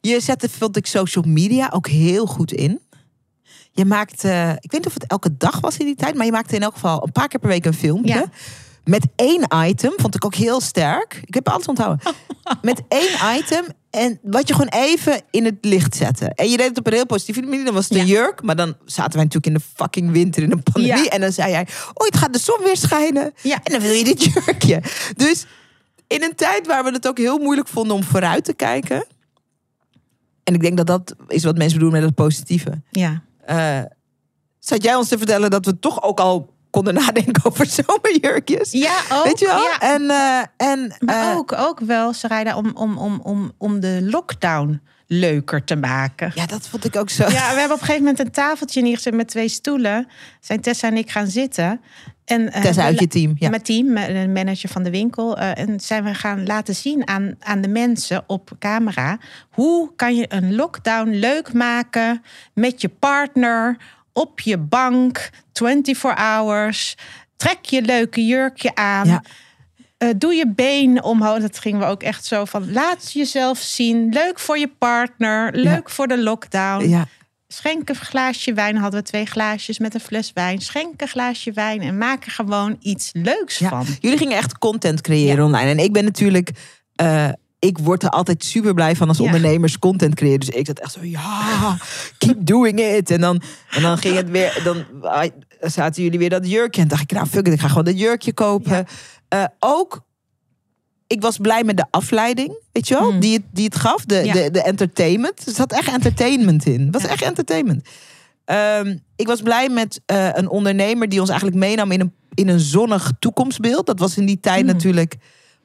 [0.00, 2.80] Je zette, vond ik, social media ook heel goed in.
[3.72, 6.32] Je maakte, ik weet niet of het elke dag was in die tijd, maar je
[6.32, 8.14] maakte in elk geval een paar keer per week een filmpje.
[8.14, 8.24] Ja.
[8.84, 11.20] Met één item, vond ik ook heel sterk.
[11.24, 12.00] Ik heb alles onthouden.
[12.62, 16.26] Met één item en wat je gewoon even in het licht zette.
[16.34, 17.64] En je deed het op een heel positieve manier.
[17.64, 18.12] Dan was het een Ja.
[18.12, 21.04] jurk, maar dan zaten wij natuurlijk in de fucking winter in een pandemie.
[21.04, 21.10] Ja.
[21.10, 23.32] En dan zei jij, ooit gaat de zon weer schijnen.
[23.42, 23.60] Ja.
[23.62, 24.82] En dan wil je dit jurkje.
[25.16, 25.46] Dus
[26.06, 29.06] in een tijd waar we het ook heel moeilijk vonden om vooruit te kijken.
[30.44, 32.82] En ik denk dat dat is wat mensen bedoelen met het positieve.
[32.90, 33.22] ja.
[34.58, 38.70] Zat jij ons te vertellen dat we toch ook al konden nadenken over zomerjurkjes?
[38.70, 39.24] Ja, ook.
[39.24, 39.62] Weet je wel?
[39.62, 39.78] Ja.
[39.78, 43.98] En, eh, en Maar eh, ook, ook wel, Sarayda, om, om, om, om, om de
[44.10, 46.32] lockdown leuker te maken.
[46.34, 47.22] ja, dat vond ik ook zo.
[47.22, 50.08] Ja, we hebben op een gegeven moment een tafeltje neergezet met twee stoelen.
[50.40, 51.80] Zijn Tessa en ik gaan zitten.
[52.24, 53.34] En, eh, Tessa uit je team.
[53.38, 53.48] Ja.
[53.48, 55.38] Mijn team, met de manager van de winkel.
[55.38, 59.18] en zijn we gaan laten zien aan, aan de mensen op camera.
[59.50, 62.22] Hoe kan je een lockdown leuk maken
[62.54, 63.76] met je partner
[64.12, 66.94] op je bank, 24 hours.
[67.36, 69.06] Trek je leuke jurkje aan.
[69.08, 69.22] Ja.
[69.98, 71.38] Eh, doe je been omhoog.
[71.40, 72.72] Dat gingen we ook echt zo van.
[72.72, 74.08] Laat jezelf zien.
[74.12, 75.54] Leuk voor je partner.
[75.56, 76.88] Leuk voor de lockdown.
[76.88, 77.06] Ja.
[77.48, 78.76] Schenk een glaasje wijn.
[78.76, 80.60] Hadden we twee glaasjes met een fles wijn.
[80.60, 83.68] Schenk een glaasje wijn en maak er gewoon iets leuks Ja.
[83.68, 83.86] van.
[84.00, 85.70] Jullie gingen echt content creëren online.
[85.70, 86.50] En ik ben natuurlijk.
[86.94, 87.28] eh,
[87.64, 89.24] ik word er altijd super blij van als Ja.
[89.24, 90.40] ondernemers content creëren.
[90.40, 91.76] Dus ik zat echt zo, ja,
[92.18, 93.10] keep doing it.
[93.10, 95.24] En dan, en dan ging het weer, dan ah,
[95.60, 96.82] zaten jullie weer dat jurkje.
[96.82, 98.86] En dacht ik, nou fuck it, ik ga gewoon dat jurkje kopen.
[99.28, 100.00] Eh, ook,
[101.06, 103.20] ik was blij met de afleiding, weet je wel, Mm.
[103.20, 104.04] die, het, die het gaf.
[104.04, 104.32] De, Ja.
[104.32, 105.46] de, de entertainment.
[105.46, 106.80] Er zat echt entertainment in.
[106.80, 107.88] Het was echt entertainment.
[108.44, 112.48] Ehm, ik was blij met eh, een ondernemer die ons eigenlijk meenam in een, in
[112.48, 113.86] een zonnig toekomstbeeld.
[113.86, 114.66] Dat was in die tijd Mm.
[114.66, 115.16] natuurlijk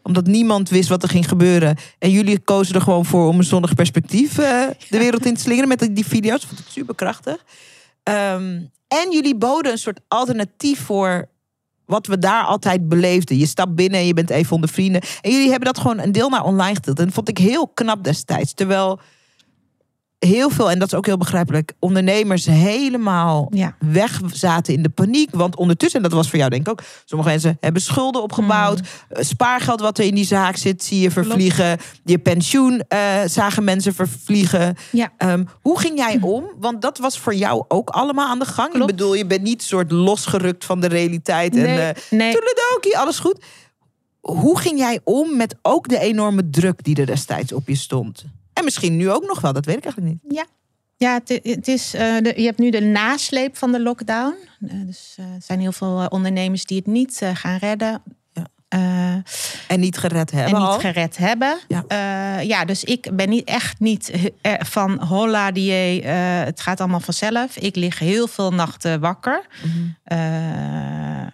[0.07, 1.77] omdat niemand wist wat er ging gebeuren.
[1.99, 5.41] En jullie kozen er gewoon voor om een zonnig perspectief eh, de wereld in te
[5.41, 6.45] slingeren met die- video's.
[6.45, 7.43] Vond ik super krachtig.
[8.03, 11.29] Ehm, en jullie boden een soort alternatief voor
[11.85, 13.37] wat we daar altijd beleefden.
[13.37, 15.01] Je stapt binnen en je bent even onder vrienden.
[15.21, 16.99] En jullie hebben dat gewoon een deel naar online getild.
[16.99, 18.53] En dat vond ik heel knap destijds.
[18.53, 18.99] Terwijl
[20.19, 23.75] heel veel, en dat is ook heel begrijpelijk, ondernemers helemaal Ja.
[23.79, 25.29] weg zaten in de paniek.
[25.31, 28.79] Want ondertussen, en dat was voor jou denk ik ook, sommige mensen hebben schulden opgebouwd.
[29.09, 31.77] Eh, Spaargeld wat er in die zaak zit, zie je vervliegen.
[32.03, 34.75] Je pensioen eh, zagen mensen vervliegen.
[34.91, 35.09] Ja.
[35.17, 36.43] Ehm, hoe ging jij om?
[36.59, 38.71] Want dat was voor jou ook allemaal aan de gang.
[38.71, 38.89] Klopt.
[38.89, 41.55] Ik bedoel, je bent niet soort losgerukt van de realiteit.
[41.55, 42.31] En, eh nee.
[42.33, 43.43] toedeledokie, alles goed.
[44.21, 48.25] Hoe ging jij om met ook de enorme druk die er destijds op je stond?
[48.57, 50.35] En misschien nu ook nog wel, dat weet ik eigenlijk niet.
[50.35, 50.45] Ja.
[50.97, 54.35] Ja, het, het is, eh, de, je hebt nu de nasleep van de lockdown.
[54.67, 58.01] Eh, dus eh, er zijn heel veel ondernemers die het niet gaan redden.
[58.33, 59.23] Ja.
[59.67, 60.79] En niet gered hebben en niet al.
[60.79, 61.57] gered hebben.
[61.67, 62.41] Ja.
[62.41, 62.65] Ja.
[62.65, 67.57] dus ik ben niet, echt niet van holla die het gaat allemaal vanzelf.
[67.57, 69.45] Ik lig heel veel nachten wakker.
[70.03, 70.17] Eh,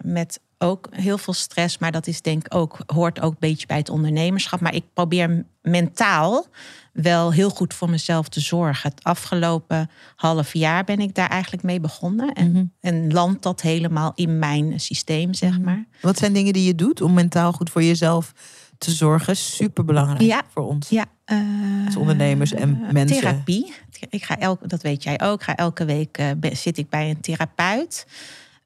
[0.02, 3.66] met ook heel veel stress, maar dat is denk ik ook, hoort ook een beetje
[3.66, 4.60] bij het ondernemerschap.
[4.60, 6.46] Maar ik probeer mentaal
[6.92, 8.90] wel heel goed voor mezelf te zorgen.
[8.90, 12.32] Het afgelopen half jaar ben ik daar eigenlijk mee begonnen.
[12.32, 12.64] En, Mhm.
[12.80, 15.84] en landt dat helemaal in mijn systeem, zeg maar.
[16.00, 18.32] Wat zijn dingen die je doet om mentaal goed voor jezelf
[18.78, 19.36] te zorgen?
[19.36, 20.42] Super belangrijk Ja.
[20.52, 20.88] voor ons.
[20.88, 21.38] Ja, eh,
[21.86, 23.16] Als ondernemers en mensen.
[23.20, 23.74] Therapie.
[24.10, 25.38] Ik ga elke, dat weet jij ook.
[25.38, 28.06] Ik ga elke week be- zit ik bij een therapeut.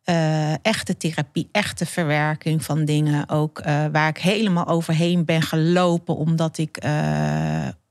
[0.09, 3.28] Eh, echte therapie, echte verwerking van dingen.
[3.28, 6.90] Ook eh, waar ik helemaal overheen ben gelopen omdat ik eh,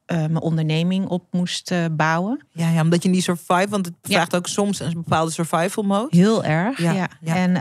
[0.06, 2.46] mijn onderneming op moest bouwen.
[2.52, 4.16] Ja, ja, omdat je die survive, want het Ja.
[4.16, 6.18] vraagt ook soms een bepaalde survival mode.
[6.18, 7.08] Heel erg, Ja, ja.
[7.22, 7.36] ja.
[7.36, 7.52] En,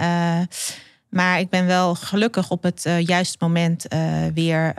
[1.11, 3.87] maar ik ben wel gelukkig op het juiste moment
[4.35, 4.75] weer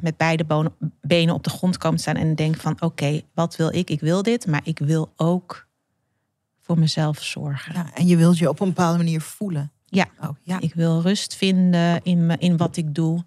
[0.00, 2.16] met beide bonen- benen op de grond komen staan.
[2.16, 3.90] En denk van oké, wat wil ik?
[3.90, 5.66] Ik wil dit, maar ik wil ook
[6.72, 7.74] voor mezelf zorgen.
[7.74, 9.70] Ja, en je wilt je op een bepaalde manier voelen.
[9.86, 10.06] Ja.
[10.20, 10.60] Oh, ja.
[10.60, 13.24] Ik wil rust vinden in, me, in wat ik doe.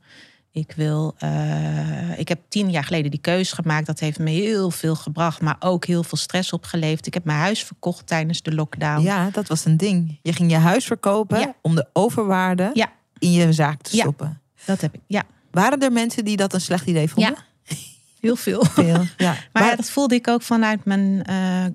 [0.52, 1.16] Ik wil.
[1.18, 3.86] eh, ik heb tien jaar geleden die keuze gemaakt.
[3.86, 7.08] Dat heeft me heel veel gebracht, maar ook heel veel stress opgeleverd.
[7.08, 9.02] Ik heb mijn huis verkocht tijdens de lockdown.
[9.04, 10.20] ja, dat was een ding.
[10.22, 11.56] Je ging je huis verkopen Ja.
[11.62, 12.92] om de overwaarde Ja.
[13.18, 14.42] in je zaak te stoppen.
[14.66, 15.02] Dat heb ik.
[15.08, 17.36] Ja, Waren er mensen die dat een slecht idee vonden?
[18.20, 18.66] heel veel.
[18.66, 19.04] Veel.
[19.18, 19.36] Ja.
[19.54, 21.66] Maar dat voelde ik ook vanuit mijn, eh,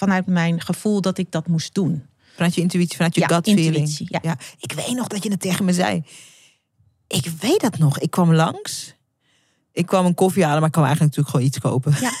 [0.00, 2.06] vanuit mijn gevoel dat ik dat moest doen.
[2.34, 3.66] Vanuit je intuïtie, vanuit je Ja, gut feeling.
[3.76, 4.36] intuïtie, ja.
[4.58, 6.02] Ik weet nog dat je het tegen me zei.
[7.06, 7.98] Ik weet dat nog.
[7.98, 8.94] Ik kwam langs.
[9.72, 11.94] Ik kwam een koffie halen, maar ik kwam eigenlijk natuurlijk gewoon iets kopen.
[12.00, 12.12] Ja,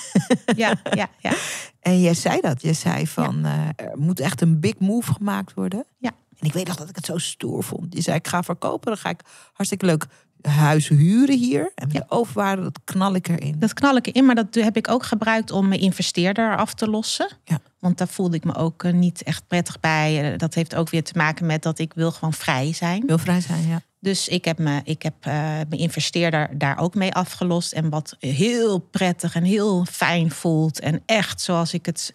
[0.56, 1.34] ja, ja, ja.
[1.80, 2.62] En jij zei dat.
[2.62, 5.84] Je zei van, eh, er moet echt een big move gemaakt worden.
[5.98, 6.10] Ja.
[6.38, 7.94] En ik weet nog dat ik het zo stoer vond.
[7.94, 8.88] Je zei, ik ga verkopen.
[8.88, 9.20] Dan ga ik
[9.52, 10.06] hartstikke leuk
[10.42, 11.72] huis huren hier.
[11.74, 13.54] En de overwaarde, dat knal ik erin.
[13.58, 16.88] Dat knal ik in, maar dat heb ik ook gebruikt om mijn investeerder af te
[16.88, 17.28] lossen.
[17.44, 17.60] Ja.
[17.78, 20.32] Want daar voelde ik me ook eh, niet echt prettig bij.
[20.32, 23.02] Eh, Dat heeft ook weer te maken met dat ik wil gewoon vrij zijn.
[23.06, 23.82] Wil vrij zijn, ja.
[24.00, 27.72] Dus ik heb, me, ik heb eh, mijn investeerder daar ook mee afgelost.
[27.72, 30.80] En wat heel prettig en heel fijn voelt.
[30.80, 32.14] En echt zoals ik het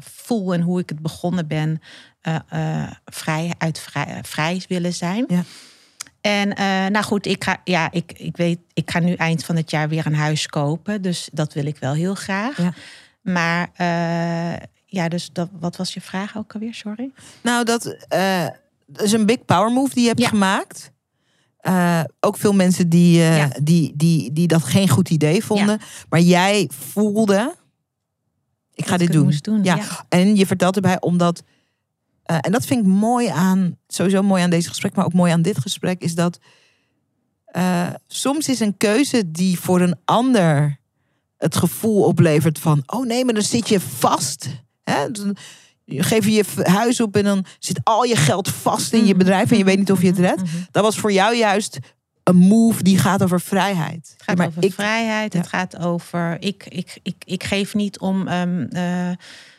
[0.00, 1.80] voel en hoe ik het begonnen ben.
[3.04, 5.24] vrij, uit vrij, vrij willen zijn.
[5.28, 5.44] Ja.
[6.20, 9.56] En eh, nou goed, ik ga, ja, ik, ik weet, ik ga nu eind van
[9.56, 11.02] het jaar weer een huis kopen.
[11.02, 12.56] Dus dat wil ik wel heel graag.
[12.62, 12.72] Ja.
[13.22, 16.74] Maar eh, ja, dus dat, wat was je vraag ook alweer?
[16.74, 17.10] Sorry.
[17.42, 18.46] Nou, dat, eh,
[18.96, 20.28] is een big power move die je hebt Ja.
[20.28, 20.90] gemaakt.
[22.20, 23.50] Ook veel mensen die, Ja.
[23.62, 25.80] die, die, die dat geen goed idee vonden.
[26.08, 27.54] Maar jij voelde,
[28.74, 29.32] ik ga dit ik doen.
[29.40, 29.74] doen, Ja.
[29.76, 29.84] ja.
[30.08, 31.42] En je vertelt erbij omdat,
[32.28, 35.32] eh, en dat vind ik mooi aan, sowieso mooi aan deze gesprek, maar ook mooi
[35.32, 36.38] aan dit gesprek, is dat
[37.44, 40.78] eh, soms is een keuze die voor een ander
[41.38, 44.48] het gevoel oplevert van, oh nee, maar dan zit je vast.
[44.84, 45.10] Hè?
[45.10, 45.36] Dan
[45.86, 49.18] geef je je huis op en dan zit al je geld vast in je Mhm.
[49.18, 50.42] bedrijf en je weet niet of je het redt.
[50.42, 50.56] Mhm.
[50.70, 51.78] Dat was voor jou juist
[52.22, 54.10] een move die gaat over vrijheid.
[54.12, 55.32] Het gaat maar over ik, vrijheid.
[55.32, 55.38] Ja.
[55.38, 56.36] Het gaat over.
[56.40, 59.10] Ik, ik, ik, ik geef niet om eh,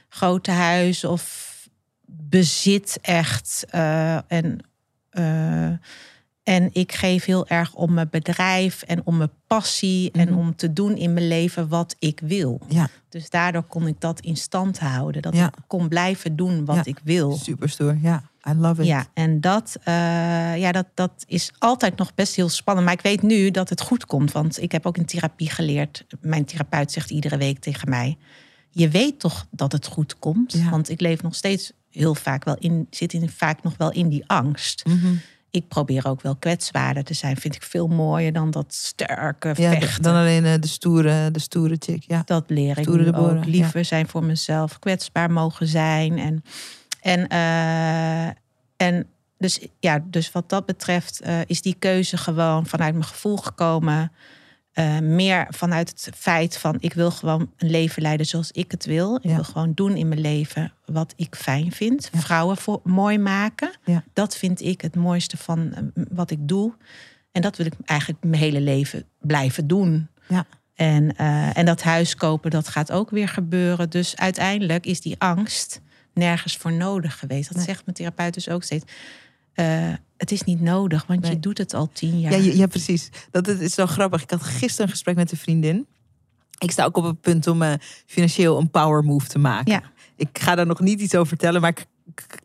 [0.10, 1.49] grote huizen of
[2.12, 3.66] bezit echt.
[3.70, 4.60] eh, en,
[5.10, 5.72] eh,
[6.44, 10.38] en ik geef heel erg om mijn bedrijf en om mijn passie en Mhm.
[10.38, 12.60] om te doen in mijn leven wat ik wil.
[12.68, 12.90] Ja.
[13.10, 15.22] Dus daardoor kon ik dat in stand houden.
[15.22, 15.46] Dat Ja.
[15.48, 16.82] ik kon blijven doen wat Ja.
[16.86, 17.38] ik wil.
[17.38, 17.98] super stoer.
[18.02, 18.88] Ja, I love it.
[18.88, 19.94] Ja, en dat, eh,
[20.58, 22.86] ja, dat, dat is altijd nog best heel spannend.
[22.88, 24.32] Maar ik weet nu dat het goed komt.
[24.32, 26.06] Want ik heb ook in therapie geleerd.
[26.22, 28.18] Mijn therapeut zegt iedere week tegen mij:
[28.80, 30.54] Je weet toch dat het goed komt?
[30.54, 30.70] Ja.
[30.70, 34.10] Want ik leef nog steeds heel vaak wel in, zit in, vaak nog wel in
[34.10, 34.86] die angst.
[34.86, 35.14] Mhm.
[35.52, 37.38] Ik probeer ook wel kwetsbaarder te zijn.
[37.38, 40.04] Vind ik veel mooier dan dat sterke Ja, vechten.
[40.04, 42.04] dan alleen eh, de stoere, de stoere chick.
[42.08, 42.22] Ja.
[42.26, 43.46] Dat leer ik Stoere ook.
[43.46, 46.20] Liever zijn voor mezelf, kwetsbaar mogen zijn.
[46.20, 46.44] En,
[47.02, 48.28] en, eh,
[48.88, 49.08] en
[49.38, 54.12] dus, ja, dus wat dat betreft eh, is die keuze gewoon vanuit mijn gevoel gekomen.
[54.80, 58.86] Eh, meer vanuit het feit van ik wil gewoon een leven leiden zoals ik het
[58.86, 59.16] wil.
[59.16, 59.36] Ik Ja.
[59.36, 62.10] wil gewoon doen in mijn leven wat ik fijn vind.
[62.14, 62.20] Ja.
[62.20, 63.72] Vrouwen voor, mooi maken.
[63.86, 64.04] Ja.
[64.14, 66.74] Dat vind ik het mooiste van eh, wat ik doe.
[67.32, 70.08] En dat wil ik eigenlijk mijn hele leven blijven doen.
[70.28, 70.46] Ja.
[70.76, 73.90] En, eh, en dat huis kopen, dat gaat ook weer gebeuren.
[73.90, 75.82] Dus uiteindelijk is die angst
[76.14, 77.48] nergens voor nodig geweest.
[77.48, 77.66] Dat Nee.
[77.66, 78.86] zegt mijn therapeut dus ook steeds.
[80.20, 81.32] Het is niet nodig, want Nee.
[81.32, 82.32] je doet het al tien jaar.
[82.32, 83.10] Ja, ja, ja, precies.
[83.32, 84.22] Dat is, is zo grappig.
[84.22, 85.88] Ik had gisteren een gesprek met een vriendin.
[86.58, 87.74] Ik sta ook op het punt om eh,
[88.06, 89.72] financieel een power move te maken.
[89.72, 89.82] Ja.
[90.16, 91.74] Ik ga daar nog niet iets over vertellen, maar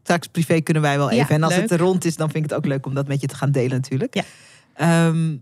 [0.03, 1.35] straks privé kunnen wij wel even.
[1.35, 1.63] en als leuk.
[1.63, 3.35] het er rond is, dan vind ik het ook leuk om dat met je te
[3.37, 4.15] gaan delen natuurlijk.
[4.15, 4.25] Ja.
[4.75, 5.37] Ehm,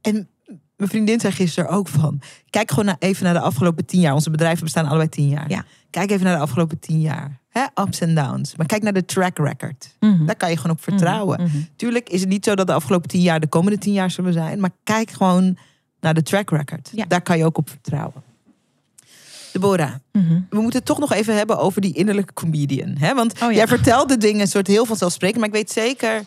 [0.00, 0.28] en
[0.76, 2.20] mijn vriendin zei gisteren ook van...
[2.50, 4.14] Kijk gewoon even naar de afgelopen tien jaar.
[4.14, 5.50] Onze bedrijven bestaan allebei tien jaar.
[5.50, 5.64] Ja.
[5.90, 7.38] Kijk even naar de afgelopen tien jaar.
[7.48, 8.56] Hè, ups en downs.
[8.56, 9.96] Maar kijk naar de track record.
[10.00, 10.26] Mhm.
[10.26, 11.42] Daar kan je gewoon op vertrouwen.
[11.42, 11.56] Mhm.
[11.76, 14.32] Tuurlijk is het niet zo dat de afgelopen tien jaar de komende tien jaar zullen
[14.32, 14.60] zijn.
[14.60, 15.56] Maar kijk gewoon
[16.00, 16.90] naar de track record.
[16.94, 17.04] Ja.
[17.08, 18.22] Daar kan je ook op vertrouwen.
[19.52, 20.40] Deborah, Mhm.
[20.50, 22.96] we moeten het toch nog even hebben over die innerlijke comedian.
[22.98, 23.14] Hè?
[23.14, 23.50] Want Oh ja.
[23.56, 25.38] jij vertelde dingen soort heel vanzelfsprekend.
[25.40, 26.22] Maar ik weet zeker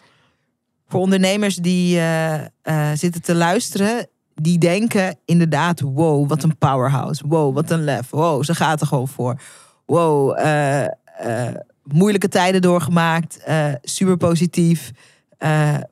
[0.87, 4.07] voor ondernemers die eh, eh, zitten te luisteren.
[4.35, 7.23] Die denken inderdaad, wow, wat een powerhouse.
[7.27, 8.09] Wow, wat een lef.
[8.09, 9.41] Wow, ze gaat er gewoon voor.
[9.85, 13.37] Wow, eh, eh, moeilijke tijden doorgemaakt.
[13.37, 14.91] eh, super positief.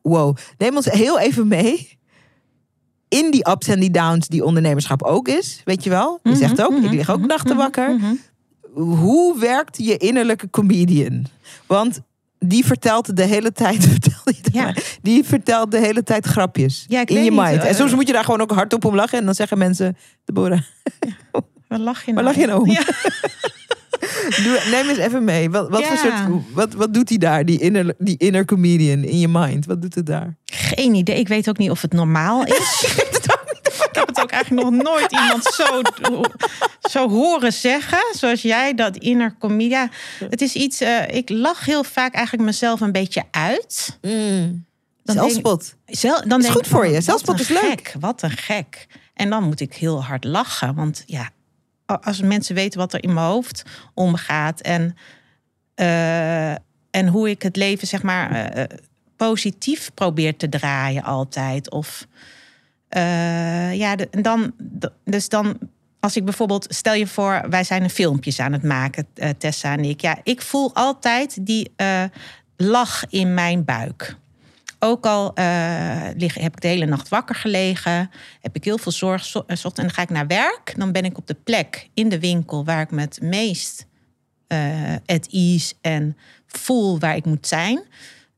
[0.01, 0.37] Wow.
[0.57, 1.99] Neem ons heel even mee.
[3.07, 5.61] In die ups en die downs die ondernemerschap ook is.
[5.65, 6.19] Weet je wel?
[6.23, 8.13] Je zegt ook, Mhm, ik lig ook mhm, nachten wakker mhm.
[8.73, 11.25] hoe werkt je innerlijke comedian?
[11.65, 12.01] Want
[12.45, 13.87] die vertelt de hele tijd,
[14.51, 14.67] Ja.
[14.67, 14.73] ja.
[15.01, 17.61] die vertelt de hele tijd grapjes Ja, ik in je mind.
[17.61, 19.97] eh, en soms moet je daar gewoon ook hardop om lachen en dan zeggen mensen,
[20.25, 20.59] Deborah,
[21.67, 22.35] Waar lach je waar nou?
[22.35, 22.71] lach je nou?
[22.71, 22.83] Ja.
[24.43, 25.49] Doe, neem eens even mee.
[25.49, 26.17] Wat, wat, voor Ja.
[26.27, 29.65] soort, wat, wat doet hij daar, die inner, die inner comedian in je mind?
[29.65, 30.37] Wat doet het daar?
[30.45, 31.19] Geen idee.
[31.19, 32.85] Ik weet ook niet of het normaal is.
[34.01, 35.81] Ik heb het ook eigenlijk nog nooit iemand zo,
[36.89, 37.99] zo horen zeggen.
[38.13, 39.69] Zoals jij, dat inner comedie.
[39.69, 39.89] Ja,
[40.29, 40.81] het is iets...
[40.81, 43.97] eh, ik lach heel vaak eigenlijk mezelf een beetje uit.
[44.01, 44.61] Dan
[45.03, 45.75] denk- Zelfspot.
[45.85, 46.37] Zel, dan Mm.
[46.37, 47.01] is denk goed ik voor van, je.
[47.01, 47.59] Zelfspot is leuk.
[47.61, 48.87] Gek, wat een gek.
[49.13, 50.75] En dan moet ik heel hard lachen.
[50.75, 51.29] Want ja,
[51.85, 54.61] als mensen weten wat er in mijn hoofd omgaat.
[54.61, 54.95] En,
[55.75, 56.51] eh,
[56.91, 58.77] en hoe ik het leven, zeg maar, eh,
[59.15, 61.71] positief probeer te draaien altijd.
[61.71, 62.05] Of
[62.91, 64.53] eh, ja, dan,
[65.03, 65.57] dus dan,
[65.99, 69.71] als ik bijvoorbeeld, stel je voor, wij zijn een filmpjes aan het maken, eh, Tessa
[69.73, 70.01] en ik.
[70.01, 72.03] Ja, ik voel altijd die eh,
[72.57, 74.15] lach in mijn buik.
[74.79, 75.33] Ook al
[76.15, 78.09] lig, heb ik de hele nacht wakker gelegen,
[78.41, 80.73] heb ik heel veel zorg en dan ga ik naar werk.
[80.77, 83.85] Dan ben ik op de plek in de winkel waar ik me het meest
[85.05, 86.17] at ease en
[86.47, 87.83] voel waar ik moet zijn.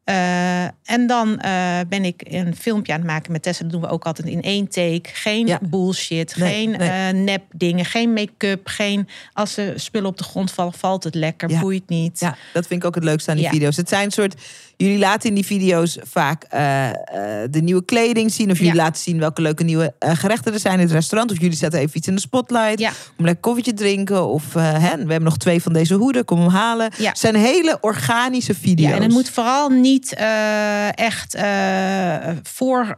[0.03, 3.63] Eh, en dan eh, ben ik een filmpje aan het maken met Tessa.
[3.63, 5.01] Dat doen we ook altijd in één take.
[5.03, 5.59] Geen Ja.
[5.61, 6.89] bullshit, Nee, geen nee.
[6.89, 8.67] eh, nep dingen, geen make-up.
[8.67, 11.59] Geen, als er spullen op de grond vallen, valt het lekker, Ja.
[11.59, 12.19] boeit niet.
[12.19, 13.51] Ja, dat vind ik ook het leukste aan die Ja.
[13.51, 13.77] video's.
[13.77, 14.35] Het zijn een soort.
[14.78, 16.95] Jullie laten in die video's vaak eh, eh,
[17.49, 18.51] de nieuwe kleding zien.
[18.51, 18.82] Of jullie Ja.
[18.84, 21.32] laten zien welke leuke nieuwe eh, gerechten er zijn in het restaurant.
[21.32, 22.80] Of jullie zetten even iets in de spotlight.
[22.80, 22.91] Ja.
[23.17, 24.26] Om lekker koffietje drinken.
[24.28, 26.26] Of hè, we hebben nog twee van deze hoeden.
[26.26, 26.91] Kom hem halen.
[26.97, 27.09] Ja.
[27.09, 28.89] Het zijn hele organische video's.
[28.89, 30.13] Ja, en het moet vooral niet
[30.95, 31.38] echt
[32.43, 32.95] voor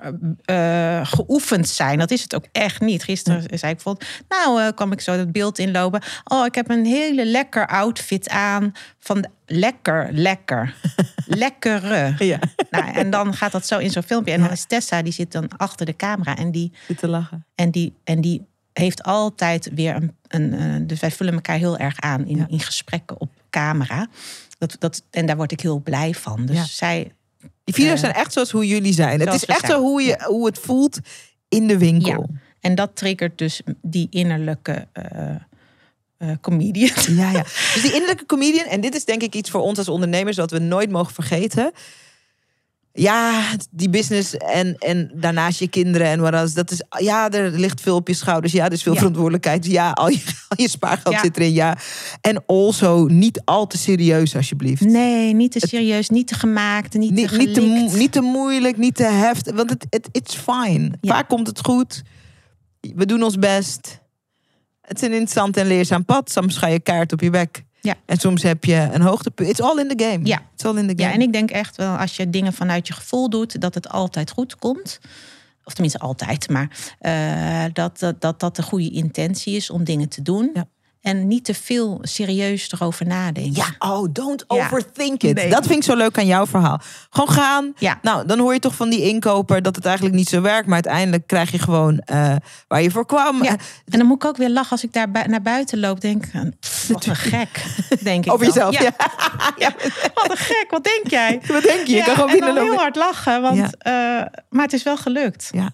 [1.03, 1.99] geoefend zijn.
[1.99, 3.03] Dat is het ook echt niet.
[3.03, 6.01] Gisteren zei ik bijvoorbeeld, nou kwam ik zo het beeld inlopen.
[6.23, 10.75] Oh, ik heb een hele lekker outfit aan van de, lekker, lekker,
[11.25, 12.15] lekkere.
[12.17, 12.39] Ja,
[12.69, 14.31] Nou, en dan gaat dat zo in zo'n filmpje.
[14.33, 14.53] En dan Ja.
[14.53, 17.45] is Tessa, die zit dan achter de camera en die zit te lachen.
[17.55, 20.15] en die, en die heeft altijd weer een.
[20.27, 22.45] een eh, dus wij vullen elkaar heel erg aan in, Ja.
[22.49, 24.07] in gesprekken op camera.
[24.57, 26.45] Dat, dat, en daar word ik heel blij van.
[26.45, 26.65] Dus Ja.
[26.65, 27.11] zij.
[27.63, 29.19] Die video's Eh, zijn echt zoals hoe jullie zijn.
[29.19, 29.71] Het is echt zijn.
[29.71, 30.99] zo hoe, je, hoe het voelt
[31.49, 32.29] in de winkel.
[32.59, 35.35] En dat triggert dus die innerlijke eh,
[36.17, 36.89] eh, comedian.
[37.21, 37.41] Ja, ja.
[37.73, 40.51] Dus die innerlijke comedian, en dit is denk ik iets voor ons als ondernemers dat
[40.51, 41.71] we nooit mogen vergeten.
[42.97, 43.41] Ja,
[43.71, 47.95] die business en, en daarnaast je kinderen en wat dat is, ja, er ligt veel
[47.95, 48.53] op je schouders.
[48.53, 48.97] Ja, er is veel Ja.
[48.97, 49.65] verantwoordelijkheid.
[49.65, 51.19] Ja, al je, al je spaargeld Ja.
[51.21, 51.53] zit erin.
[51.53, 51.77] Ja.
[52.21, 54.81] En also niet al te serieus, alsjeblieft.
[54.81, 57.61] Nee, niet te serieus, niet te gemaakt, niet, Niet, te niet, te,
[57.97, 59.55] niet te moeilijk, niet te heftig.
[59.55, 60.91] Want het het it's fine.
[61.01, 61.13] Ja.
[61.13, 62.03] Vaak komt het goed.
[62.95, 63.99] We doen ons best.
[64.87, 66.31] Het is een interessant en leerzaam pad.
[66.31, 67.63] Soms ga je kaart op je bek.
[67.81, 67.95] Ja.
[68.05, 69.49] En soms heb je een hoogtepunt.
[69.49, 70.25] It's all in the game.
[70.25, 70.41] Ja.
[70.53, 71.09] It's all in the game.
[71.09, 73.89] Ja, en ik denk echt wel, als je dingen vanuit je gevoel doet, dat het
[73.89, 74.99] altijd goed komt.
[75.63, 80.09] Of tenminste altijd, maar eh, dat, dat, dat dat de goede intentie is om dingen
[80.09, 80.51] te doen.
[80.53, 80.67] Ja.
[81.05, 83.53] En niet te veel serieus erover nadenken.
[83.55, 84.55] Ja, oh, don't Ja.
[84.65, 85.35] overthink it.
[85.35, 85.49] Nee.
[85.49, 86.79] Dat vind ik zo leuk aan jouw verhaal.
[87.09, 87.73] Gewoon gaan.
[87.77, 87.99] Ja.
[88.01, 90.65] Nou, dan hoor je toch van die inkoper dat het eigenlijk niet zo werkt.
[90.65, 92.35] Maar uiteindelijk krijg je gewoon eh,
[92.67, 93.43] waar je voor kwam.
[93.43, 93.49] Ja.
[93.49, 96.01] En dan moet ik ook weer lachen als ik daar naar buiten loop.
[96.01, 97.65] Denk ik, pff, wat een gek,
[98.01, 98.71] denk ik Over dan.
[98.71, 98.81] jezelf.
[98.81, 98.91] Ja.
[99.57, 99.73] Ja.
[100.13, 101.41] Wat een gek, wat denk jij?
[101.53, 101.95] Wat denk je?
[101.95, 103.93] Je kan gewoon en dan heel hard lachen, want, eh,
[104.49, 105.49] maar het is wel gelukt.
[105.51, 105.71] Ja.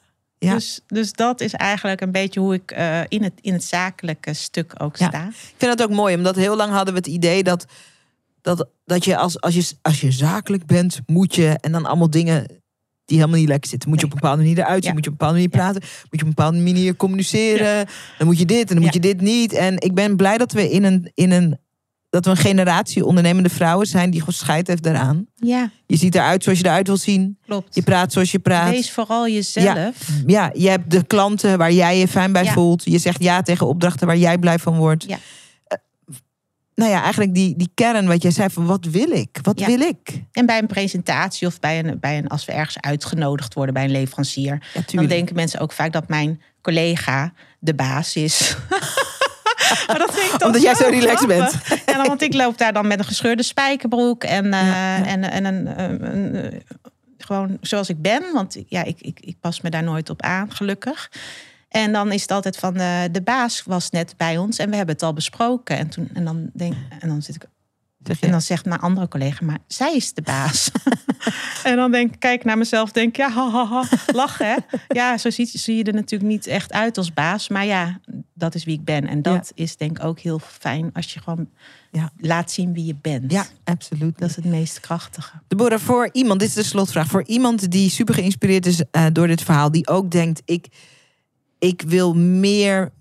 [0.48, 0.54] Ja.
[0.54, 4.34] Dus, dus dat is eigenlijk een beetje hoe ik eh, in, het, in het zakelijke
[4.34, 5.08] stuk ook Ja.
[5.08, 5.28] sta.
[5.28, 7.66] Ik vind het ook mooi, omdat heel lang hadden we het idee dat,
[8.42, 12.10] dat, dat je, als, als je als je zakelijk bent, moet je en dan allemaal
[12.10, 12.48] dingen
[13.06, 13.89] die helemaal niet lekker zitten.
[13.89, 14.94] Moet je op een bepaalde manier eruit zien, Ja.
[14.94, 17.86] moet je op een bepaalde manier praten, moet je op een bepaalde manier communiceren.
[18.18, 19.54] Dan moet je dit en dan moet je dit niet.
[19.54, 21.58] En ik ben blij dat we in een, in een,
[22.12, 25.26] dat we een generatie ondernemende vrouwen zijn die gewoon scheid heeft daaraan.
[25.36, 27.38] Ja, Je ziet eruit zoals je eruit wil zien.
[27.45, 27.76] klopt.
[27.76, 28.70] Je praat zoals je praat.
[28.70, 29.95] Wees vooral jezelf.
[30.26, 32.51] Ja, je hebt de klanten waar jij je fijn bij Ja.
[32.53, 32.84] voelt.
[32.84, 35.03] Je zegt ja tegen opdrachten waar jij blij van wordt.
[35.07, 35.18] Ja.
[35.68, 35.78] Eh,
[36.76, 39.39] nou ja, eigenlijk die, die kern wat jij zei van wat wil ik?
[39.41, 39.66] Wat Ja.
[39.68, 40.24] wil ik?
[40.32, 43.84] En bij een presentatie of bij een, bij een, als we ergens uitgenodigd worden bij
[43.84, 48.55] een leverancier, Ja, dan denken mensen ook vaak dat mijn collega de baas is.
[49.88, 51.86] maar dat vind ik Omdat jij zo relaxed grappig.
[51.86, 55.05] En dan, want ik loop daar dan met een gescheurde spijkerbroek en, eh, Ja, ja.
[55.05, 56.59] en, en een, een, een, eh,
[57.17, 58.24] gewoon zoals ik ben.
[58.34, 61.11] Want ja, ik, ik, ik pas me daar nooit op aan, gelukkig.
[61.69, 64.76] En dan is het altijd van eh, de baas was net bij ons en we
[64.76, 65.78] hebben het al besproken.
[65.78, 67.45] En, toen, en, dan, denk, en dan zit ik
[68.04, 70.72] Zeg en dan zegt mijn andere collega, maar zij is de baas.
[71.64, 73.84] en dan denk ik, kijk naar mezelf, denk ja, ha, ha, ha,
[74.14, 74.56] lachen hè.
[74.99, 77.49] Ja, zo ziet, zie je er natuurlijk niet echt uit als baas.
[77.49, 77.99] Maar ja,
[78.34, 79.08] dat is wie ik ben.
[79.08, 81.49] En dat is denk ik ook heel fijn als je gewoon
[81.91, 82.12] Ja.
[82.18, 83.32] laat zien wie je bent.
[83.32, 84.18] ja, absoluut.
[84.20, 85.32] Dat is het meest krachtige.
[85.47, 87.08] Deborah, voor iemand, dit is de slotvraag.
[87.08, 90.68] Voor iemand die super geïnspireerd is eh, door dit verhaal, die ook denkt: ik,
[91.60, 92.91] ik wil meer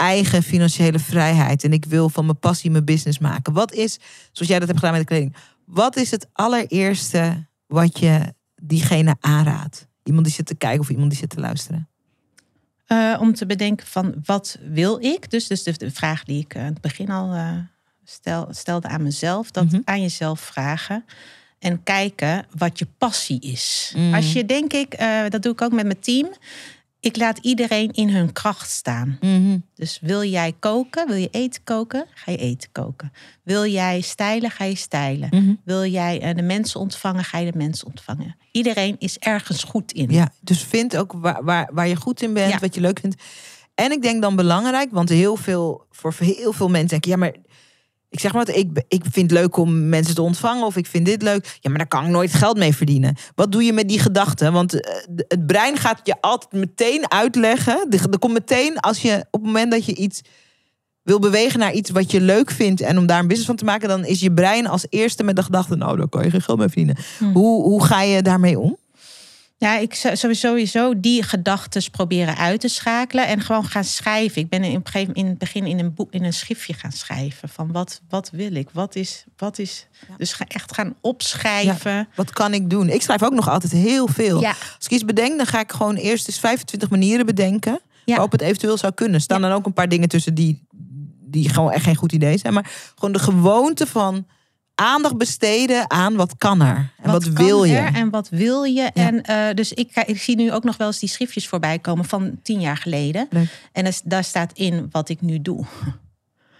[0.00, 3.52] eigen financiële vrijheid en ik wil van mijn passie mijn business maken.
[3.52, 3.98] Wat is,
[4.32, 9.16] zoals jij dat hebt gedaan met de kleding, wat is het allereerste wat je diegene
[9.20, 9.88] aanraadt?
[10.02, 11.88] Iemand die zit te kijken of iemand die zit te luisteren.
[12.86, 15.30] Eh, om te bedenken van wat wil ik?
[15.30, 17.52] Dus, dus de, de vraag die ik eh, aan het begin al eh,
[18.04, 19.50] stel, stelde aan mezelf.
[19.50, 19.80] Dat Mhm.
[19.84, 21.04] aan jezelf vragen.
[21.58, 23.92] En kijken wat je passie is.
[23.96, 24.14] Mm.
[24.14, 26.28] Als je denk ik, eh, dat doe ik ook met mijn team.
[27.00, 29.18] Ik laat iedereen in hun kracht staan.
[29.20, 29.58] Mhm.
[29.74, 33.12] Dus wil jij koken, wil je eten koken, ga je eten koken.
[33.42, 35.28] Wil jij stijlen, ga je stijlen.
[35.30, 35.54] Mhm.
[35.64, 38.36] Wil jij eh, de mensen ontvangen, ga je de mensen ontvangen.
[38.52, 40.10] Iedereen is ergens goed in.
[40.10, 42.58] Ja, dus vind ook waar, waar, waar je goed in bent, Ja.
[42.58, 43.22] wat je leuk vindt.
[43.74, 47.34] En ik denk dan belangrijk, want heel veel, voor heel veel mensen denken, ja, maar
[48.10, 50.86] ik zeg maar wat, ik, ik vind het leuk om mensen te ontvangen of ik
[50.86, 51.58] vind dit leuk.
[51.60, 53.16] Ja, maar daar kan ik nooit geld mee verdienen.
[53.34, 54.52] Wat doe je met die gedachten?
[54.52, 54.94] Want eh,
[55.28, 57.86] het brein gaat je altijd meteen uitleggen.
[57.90, 60.20] Er er komt meteen als je op het moment dat je iets
[61.02, 63.64] wil bewegen naar iets wat je leuk vindt en om daar een business van te
[63.64, 66.42] maken, dan is je brein als eerste met de gedachte, nou, daar kan je geen
[66.42, 66.96] geld mee verdienen.
[67.18, 67.32] Hm.
[67.32, 68.76] Hoe, hoe ga je daarmee om?
[69.60, 74.42] Ja, ik zou sowieso die gedachten proberen uit te schakelen en gewoon gaan schrijven.
[74.42, 77.48] Ik ben in, een in het begin in een boek, in een schriftje gaan schrijven
[77.48, 79.86] van wat, wat wil ik, wat is, wat is.
[80.16, 82.08] Dus ga echt gaan opschrijven.
[82.14, 82.88] Wat kan ik doen?
[82.88, 84.40] Ik schrijf ook nog altijd heel veel.
[84.40, 84.54] Ja.
[84.76, 87.80] Als ik iets bedenk, dan ga ik gewoon eerst eens 25 manieren bedenken.
[88.04, 89.14] Waarop het eventueel zou kunnen.
[89.14, 90.66] Er staan dan ook een paar dingen tussen die,
[91.20, 92.54] die gewoon echt geen goed idee zijn.
[92.54, 94.26] Maar gewoon de gewoonte van
[94.80, 96.90] aandacht besteden aan wat kan er.
[97.02, 97.76] En wat, wil je.
[97.76, 98.82] en wat wil je?
[98.82, 102.04] En eh, dus ik, ik zie nu ook nog wel eens die schriftjes voorbij komen
[102.04, 103.26] van tien jaar geleden.
[103.30, 103.68] Leuk.
[103.72, 105.64] En er- daar staat in wat ik nu doe.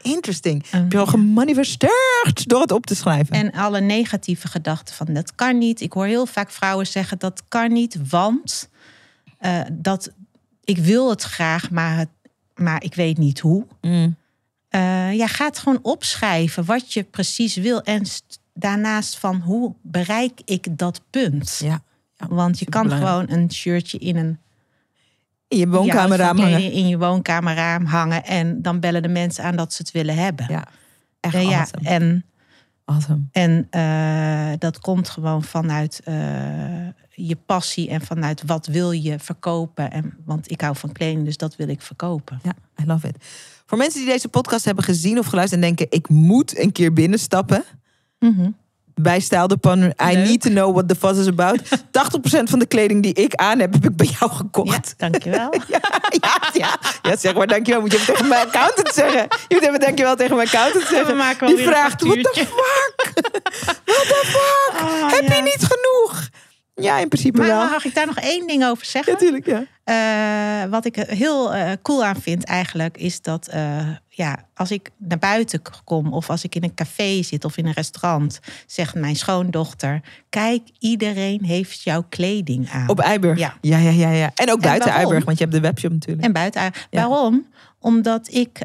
[0.02, 0.64] Interesting.
[0.74, 1.10] Um, Heb je al ja.
[1.10, 3.34] gemanifesteerd door het op te schrijven.
[3.34, 5.80] En alle negatieve gedachten van dat kan niet.
[5.80, 8.68] Ik hoor heel vaak vrouwen zeggen dat kan niet, want
[9.38, 10.10] eh, dat
[10.64, 12.08] ik wil het graag, maar, het,
[12.54, 13.66] maar ik weet niet hoe.
[13.80, 14.16] Mm.
[14.70, 17.82] Eh, ja, ga het gewoon opschrijven wat je precies wil.
[17.82, 21.60] En st- daarnaast van hoe bereik ik dat punt?
[21.64, 21.82] Ja.
[22.28, 24.38] Want je kan gewoon een shirtje in een
[25.48, 26.72] In je ja, woonkamerraam hangen.
[26.72, 28.24] in je woonkamerraam hangen.
[28.24, 30.46] En dan bellen de mensen aan dat ze het willen hebben.
[30.48, 30.64] Ja.
[31.20, 31.88] Echt Eh, ja, awesome.
[31.88, 32.24] en
[32.84, 33.20] awesome.
[33.32, 36.00] En eh, dat komt gewoon vanuit
[37.14, 39.90] je passie en vanuit wat wil je verkopen.
[39.90, 42.40] En, want ik hou van kleding, dus dat wil ik verkopen.
[42.42, 43.16] Ja, I love it.
[43.70, 45.86] Voor mensen die deze podcast hebben gezien of geluisterd en denken...
[45.98, 47.64] ik moet een keer binnenstappen...
[48.18, 48.50] Mhm.
[48.94, 49.78] bij Style de Pan.
[49.82, 50.26] I Leuk.
[50.26, 51.60] need to know what the fuss is about.
[51.68, 54.94] 80% van de kleding die ik aan heb, heb ik bij jou Ja, gekocht.
[54.96, 55.54] dankjewel.
[55.68, 55.80] Ja,
[56.20, 56.78] ja, ja.
[57.02, 57.80] ja zeg maar dankjewel.
[57.80, 59.20] Moet je even tegen mijn accountant zeggen.
[59.48, 61.16] Je moet even dankjewel tegen mijn accountant zeggen.
[61.16, 63.12] maken wel Die vraagt, what the factuurtje." fuck?
[63.84, 64.82] What the fuck?
[64.82, 65.34] Oh, heb ja.
[65.36, 66.28] je niet genoeg?
[66.82, 67.68] Ja, in principe Maar wel.
[67.68, 69.12] mag ik daar nog één ding over zeggen?
[69.12, 69.64] Natuurlijk, ja.
[69.90, 74.90] Eh, wat ik heel eh, cool aan vind eigenlijk, is dat eh, ja, als ik
[74.96, 78.94] naar buiten kom of als ik in een café zit of in een restaurant, zegt
[78.94, 82.88] mijn schoondochter: Kijk, iedereen heeft jouw kleding aan.
[82.88, 83.38] Op Eiburg.
[83.38, 83.54] Ja.
[83.60, 84.10] Ja, ja, ja.
[84.10, 84.30] ja.
[84.34, 84.90] En ook buiten?
[84.90, 86.26] Eiburg, want je hebt de webshop natuurlijk.
[86.26, 86.62] En buiten.
[86.62, 87.08] Ja.
[87.08, 87.46] Waarom?
[87.78, 88.58] Omdat ik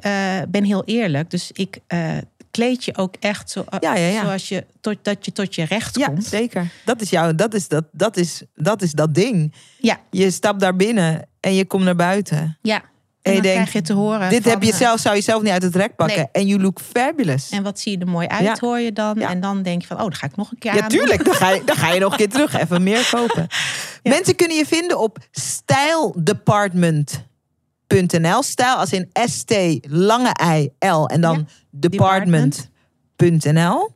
[0.49, 1.29] ben heel eerlijk.
[1.29, 1.79] Dus ik
[2.55, 4.21] kleed je ook echt zo, Ja, ja, ja.
[4.23, 6.25] zoals je tot, dat je tot je recht ja, komt.
[6.25, 6.67] zeker.
[6.85, 9.53] Dat is jou, dat is dat, dat is, dat is dat ding.
[9.77, 12.57] Ja, Je stapt daar binnen en je komt naar buiten.
[12.61, 12.81] ja.
[13.21, 14.29] En, dan denkt, krijg je te horen.
[14.29, 16.17] Dit van, heb je eh, zelf, zou je zelf niet uit het rek pakken.
[16.17, 16.27] Nee.
[16.31, 17.49] En you look fabulous.
[17.49, 18.55] En wat zie je er mooi uit, Ja.
[18.59, 19.15] hoor je dan.
[19.19, 19.29] Ja.
[19.29, 20.89] En dan denk je van, oh, dan ga ik nog een keer Ja, aan.
[20.89, 21.25] tuurlijk.
[21.25, 22.53] Dan ga, je, dan ga je nog een keer terug.
[22.53, 23.47] Even meer kopen.
[24.03, 25.17] Mensen kunnen je vinden op
[27.95, 28.43] stijldepartment.nl.
[28.43, 29.53] Stijl als in S-T,
[29.89, 31.05] lange I, L.
[31.05, 33.89] En dan department.nl.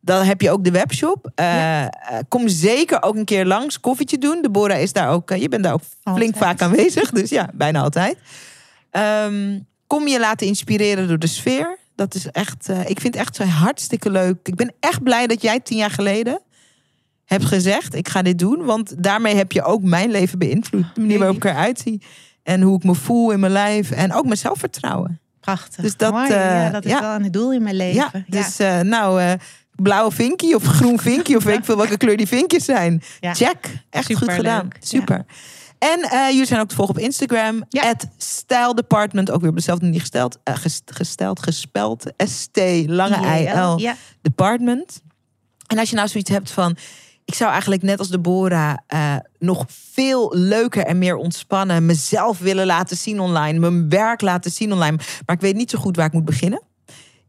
[0.00, 1.30] Dan heb je ook de webshop.
[1.34, 1.88] Eh, eh,
[2.28, 3.80] kom zeker ook een keer langs.
[3.80, 4.42] Koffietje doen.
[4.42, 5.30] Deborah is daar ook.
[5.30, 5.82] eh, je bent daar ook
[6.14, 7.10] flink vaak aanwezig.
[7.10, 8.16] Dus ja, bijna altijd.
[8.90, 11.78] Ehm, kom je laten inspireren door de sfeer.
[11.94, 14.36] Dat is echt, eh, ik vind het echt zo hartstikke leuk.
[14.42, 16.40] Ik ben echt blij dat jij tien jaar geleden
[17.24, 18.64] hebt gezegd: ik ga dit doen.
[18.64, 20.84] Want daarmee heb je ook mijn leven beïnvloed.
[20.94, 22.02] De manier waarop ik eruit zie.
[22.42, 23.90] En hoe ik me voel in mijn lijf.
[23.90, 25.20] En ook mijn zelfvertrouwen.
[25.40, 25.84] Prachtig.
[25.84, 26.30] Dus dat, Mooi.
[26.30, 27.00] eh, ja, dat is ja.
[27.00, 28.10] wel een doel in mijn leven.
[28.12, 29.32] Ja, dus eh, nou, eh,
[29.74, 31.36] blauwe vinkie of groen vinkie.
[31.36, 33.02] of weet ik veel welke kleur die vinkjes zijn.
[33.20, 33.34] Ja.
[33.34, 33.82] Check.
[33.90, 34.68] Echt goed gedaan.
[34.80, 35.24] Super.
[35.78, 37.64] En eh, jullie zijn ook te volgen op Instagram.
[37.68, 37.84] Ja.
[37.86, 39.30] Het Style Department.
[39.30, 40.38] Ook weer op dezelfde manier gesteld.
[40.44, 42.04] eh, ges- gesteld, gespeld.
[42.16, 43.78] S-T, lange I-L.
[43.78, 43.94] Ja.
[44.22, 45.02] Department.
[45.66, 46.76] En als je nou zoiets hebt van...
[47.30, 51.86] Ik zou eigenlijk net als Deborah eh, nog veel leuker en meer ontspannen...
[51.86, 53.58] mezelf willen laten zien online.
[53.58, 54.96] Mijn werk laten zien online.
[55.26, 56.62] Maar ik weet niet zo goed waar ik moet beginnen.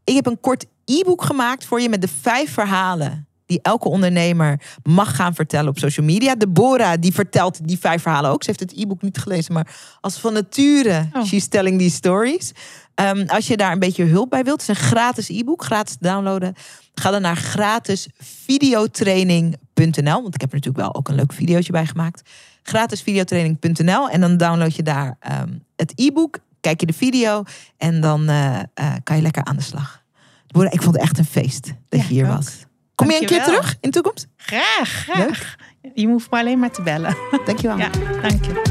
[0.04, 3.26] Ik heb een kort e-book gemaakt voor je met de vijf verhalen...
[3.46, 6.34] die elke ondernemer mag gaan vertellen op social media.
[6.34, 8.42] Deborah die vertelt die vijf verhalen ook.
[8.42, 11.08] Ze heeft het e-book niet gelezen, maar als van nature...
[11.12, 11.24] Oh.
[11.24, 12.52] she's telling these stories.
[12.94, 15.96] Ehm, als je daar een beetje hulp bij wilt, het is een gratis e-book, gratis
[16.00, 16.54] downloaden.
[16.94, 20.22] Ga dan naar gratisvideotraining.nl.
[20.22, 22.30] Want ik heb er natuurlijk wel ook een leuk videootje bij gemaakt.
[22.62, 24.08] Gratisvideotraining.nl.
[24.10, 26.38] En dan download je daar ehm, het e-book.
[26.60, 27.42] Kijk je de video.
[27.76, 30.02] En dan eh, eh, kan je lekker aan de slag.
[30.46, 32.36] Deborah, Ik vond het echt een feest dat Ja, je hier ook.
[32.36, 32.64] was.
[32.94, 34.26] Kom je een keer terug in de toekomst?
[34.36, 35.56] Graag, graag.
[35.94, 37.16] Je hoeft maar alleen maar te bellen.
[37.46, 37.78] Dankjewel.
[37.78, 37.90] Ja,
[38.22, 38.62] dank je.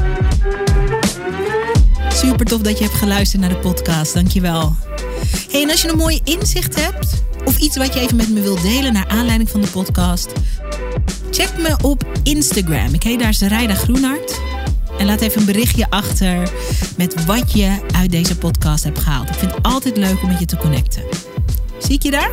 [2.12, 4.14] Super tof dat je hebt geluisterd naar de podcast.
[4.14, 4.74] Dankjewel.
[5.50, 8.40] Hey, en als je een mooi inzicht hebt of iets wat je even met me
[8.40, 10.32] wilt delen naar aanleiding van de podcast,
[11.30, 12.94] check me op Instagram.
[12.94, 14.40] Ik heet daar Sarayda Groenhart.
[14.98, 16.50] En laat even een berichtje achter
[16.96, 19.28] met wat je uit deze podcast hebt gehaald.
[19.28, 21.02] Ik vind het altijd leuk om met je te connecten.
[21.78, 22.30] Zie ik je daar?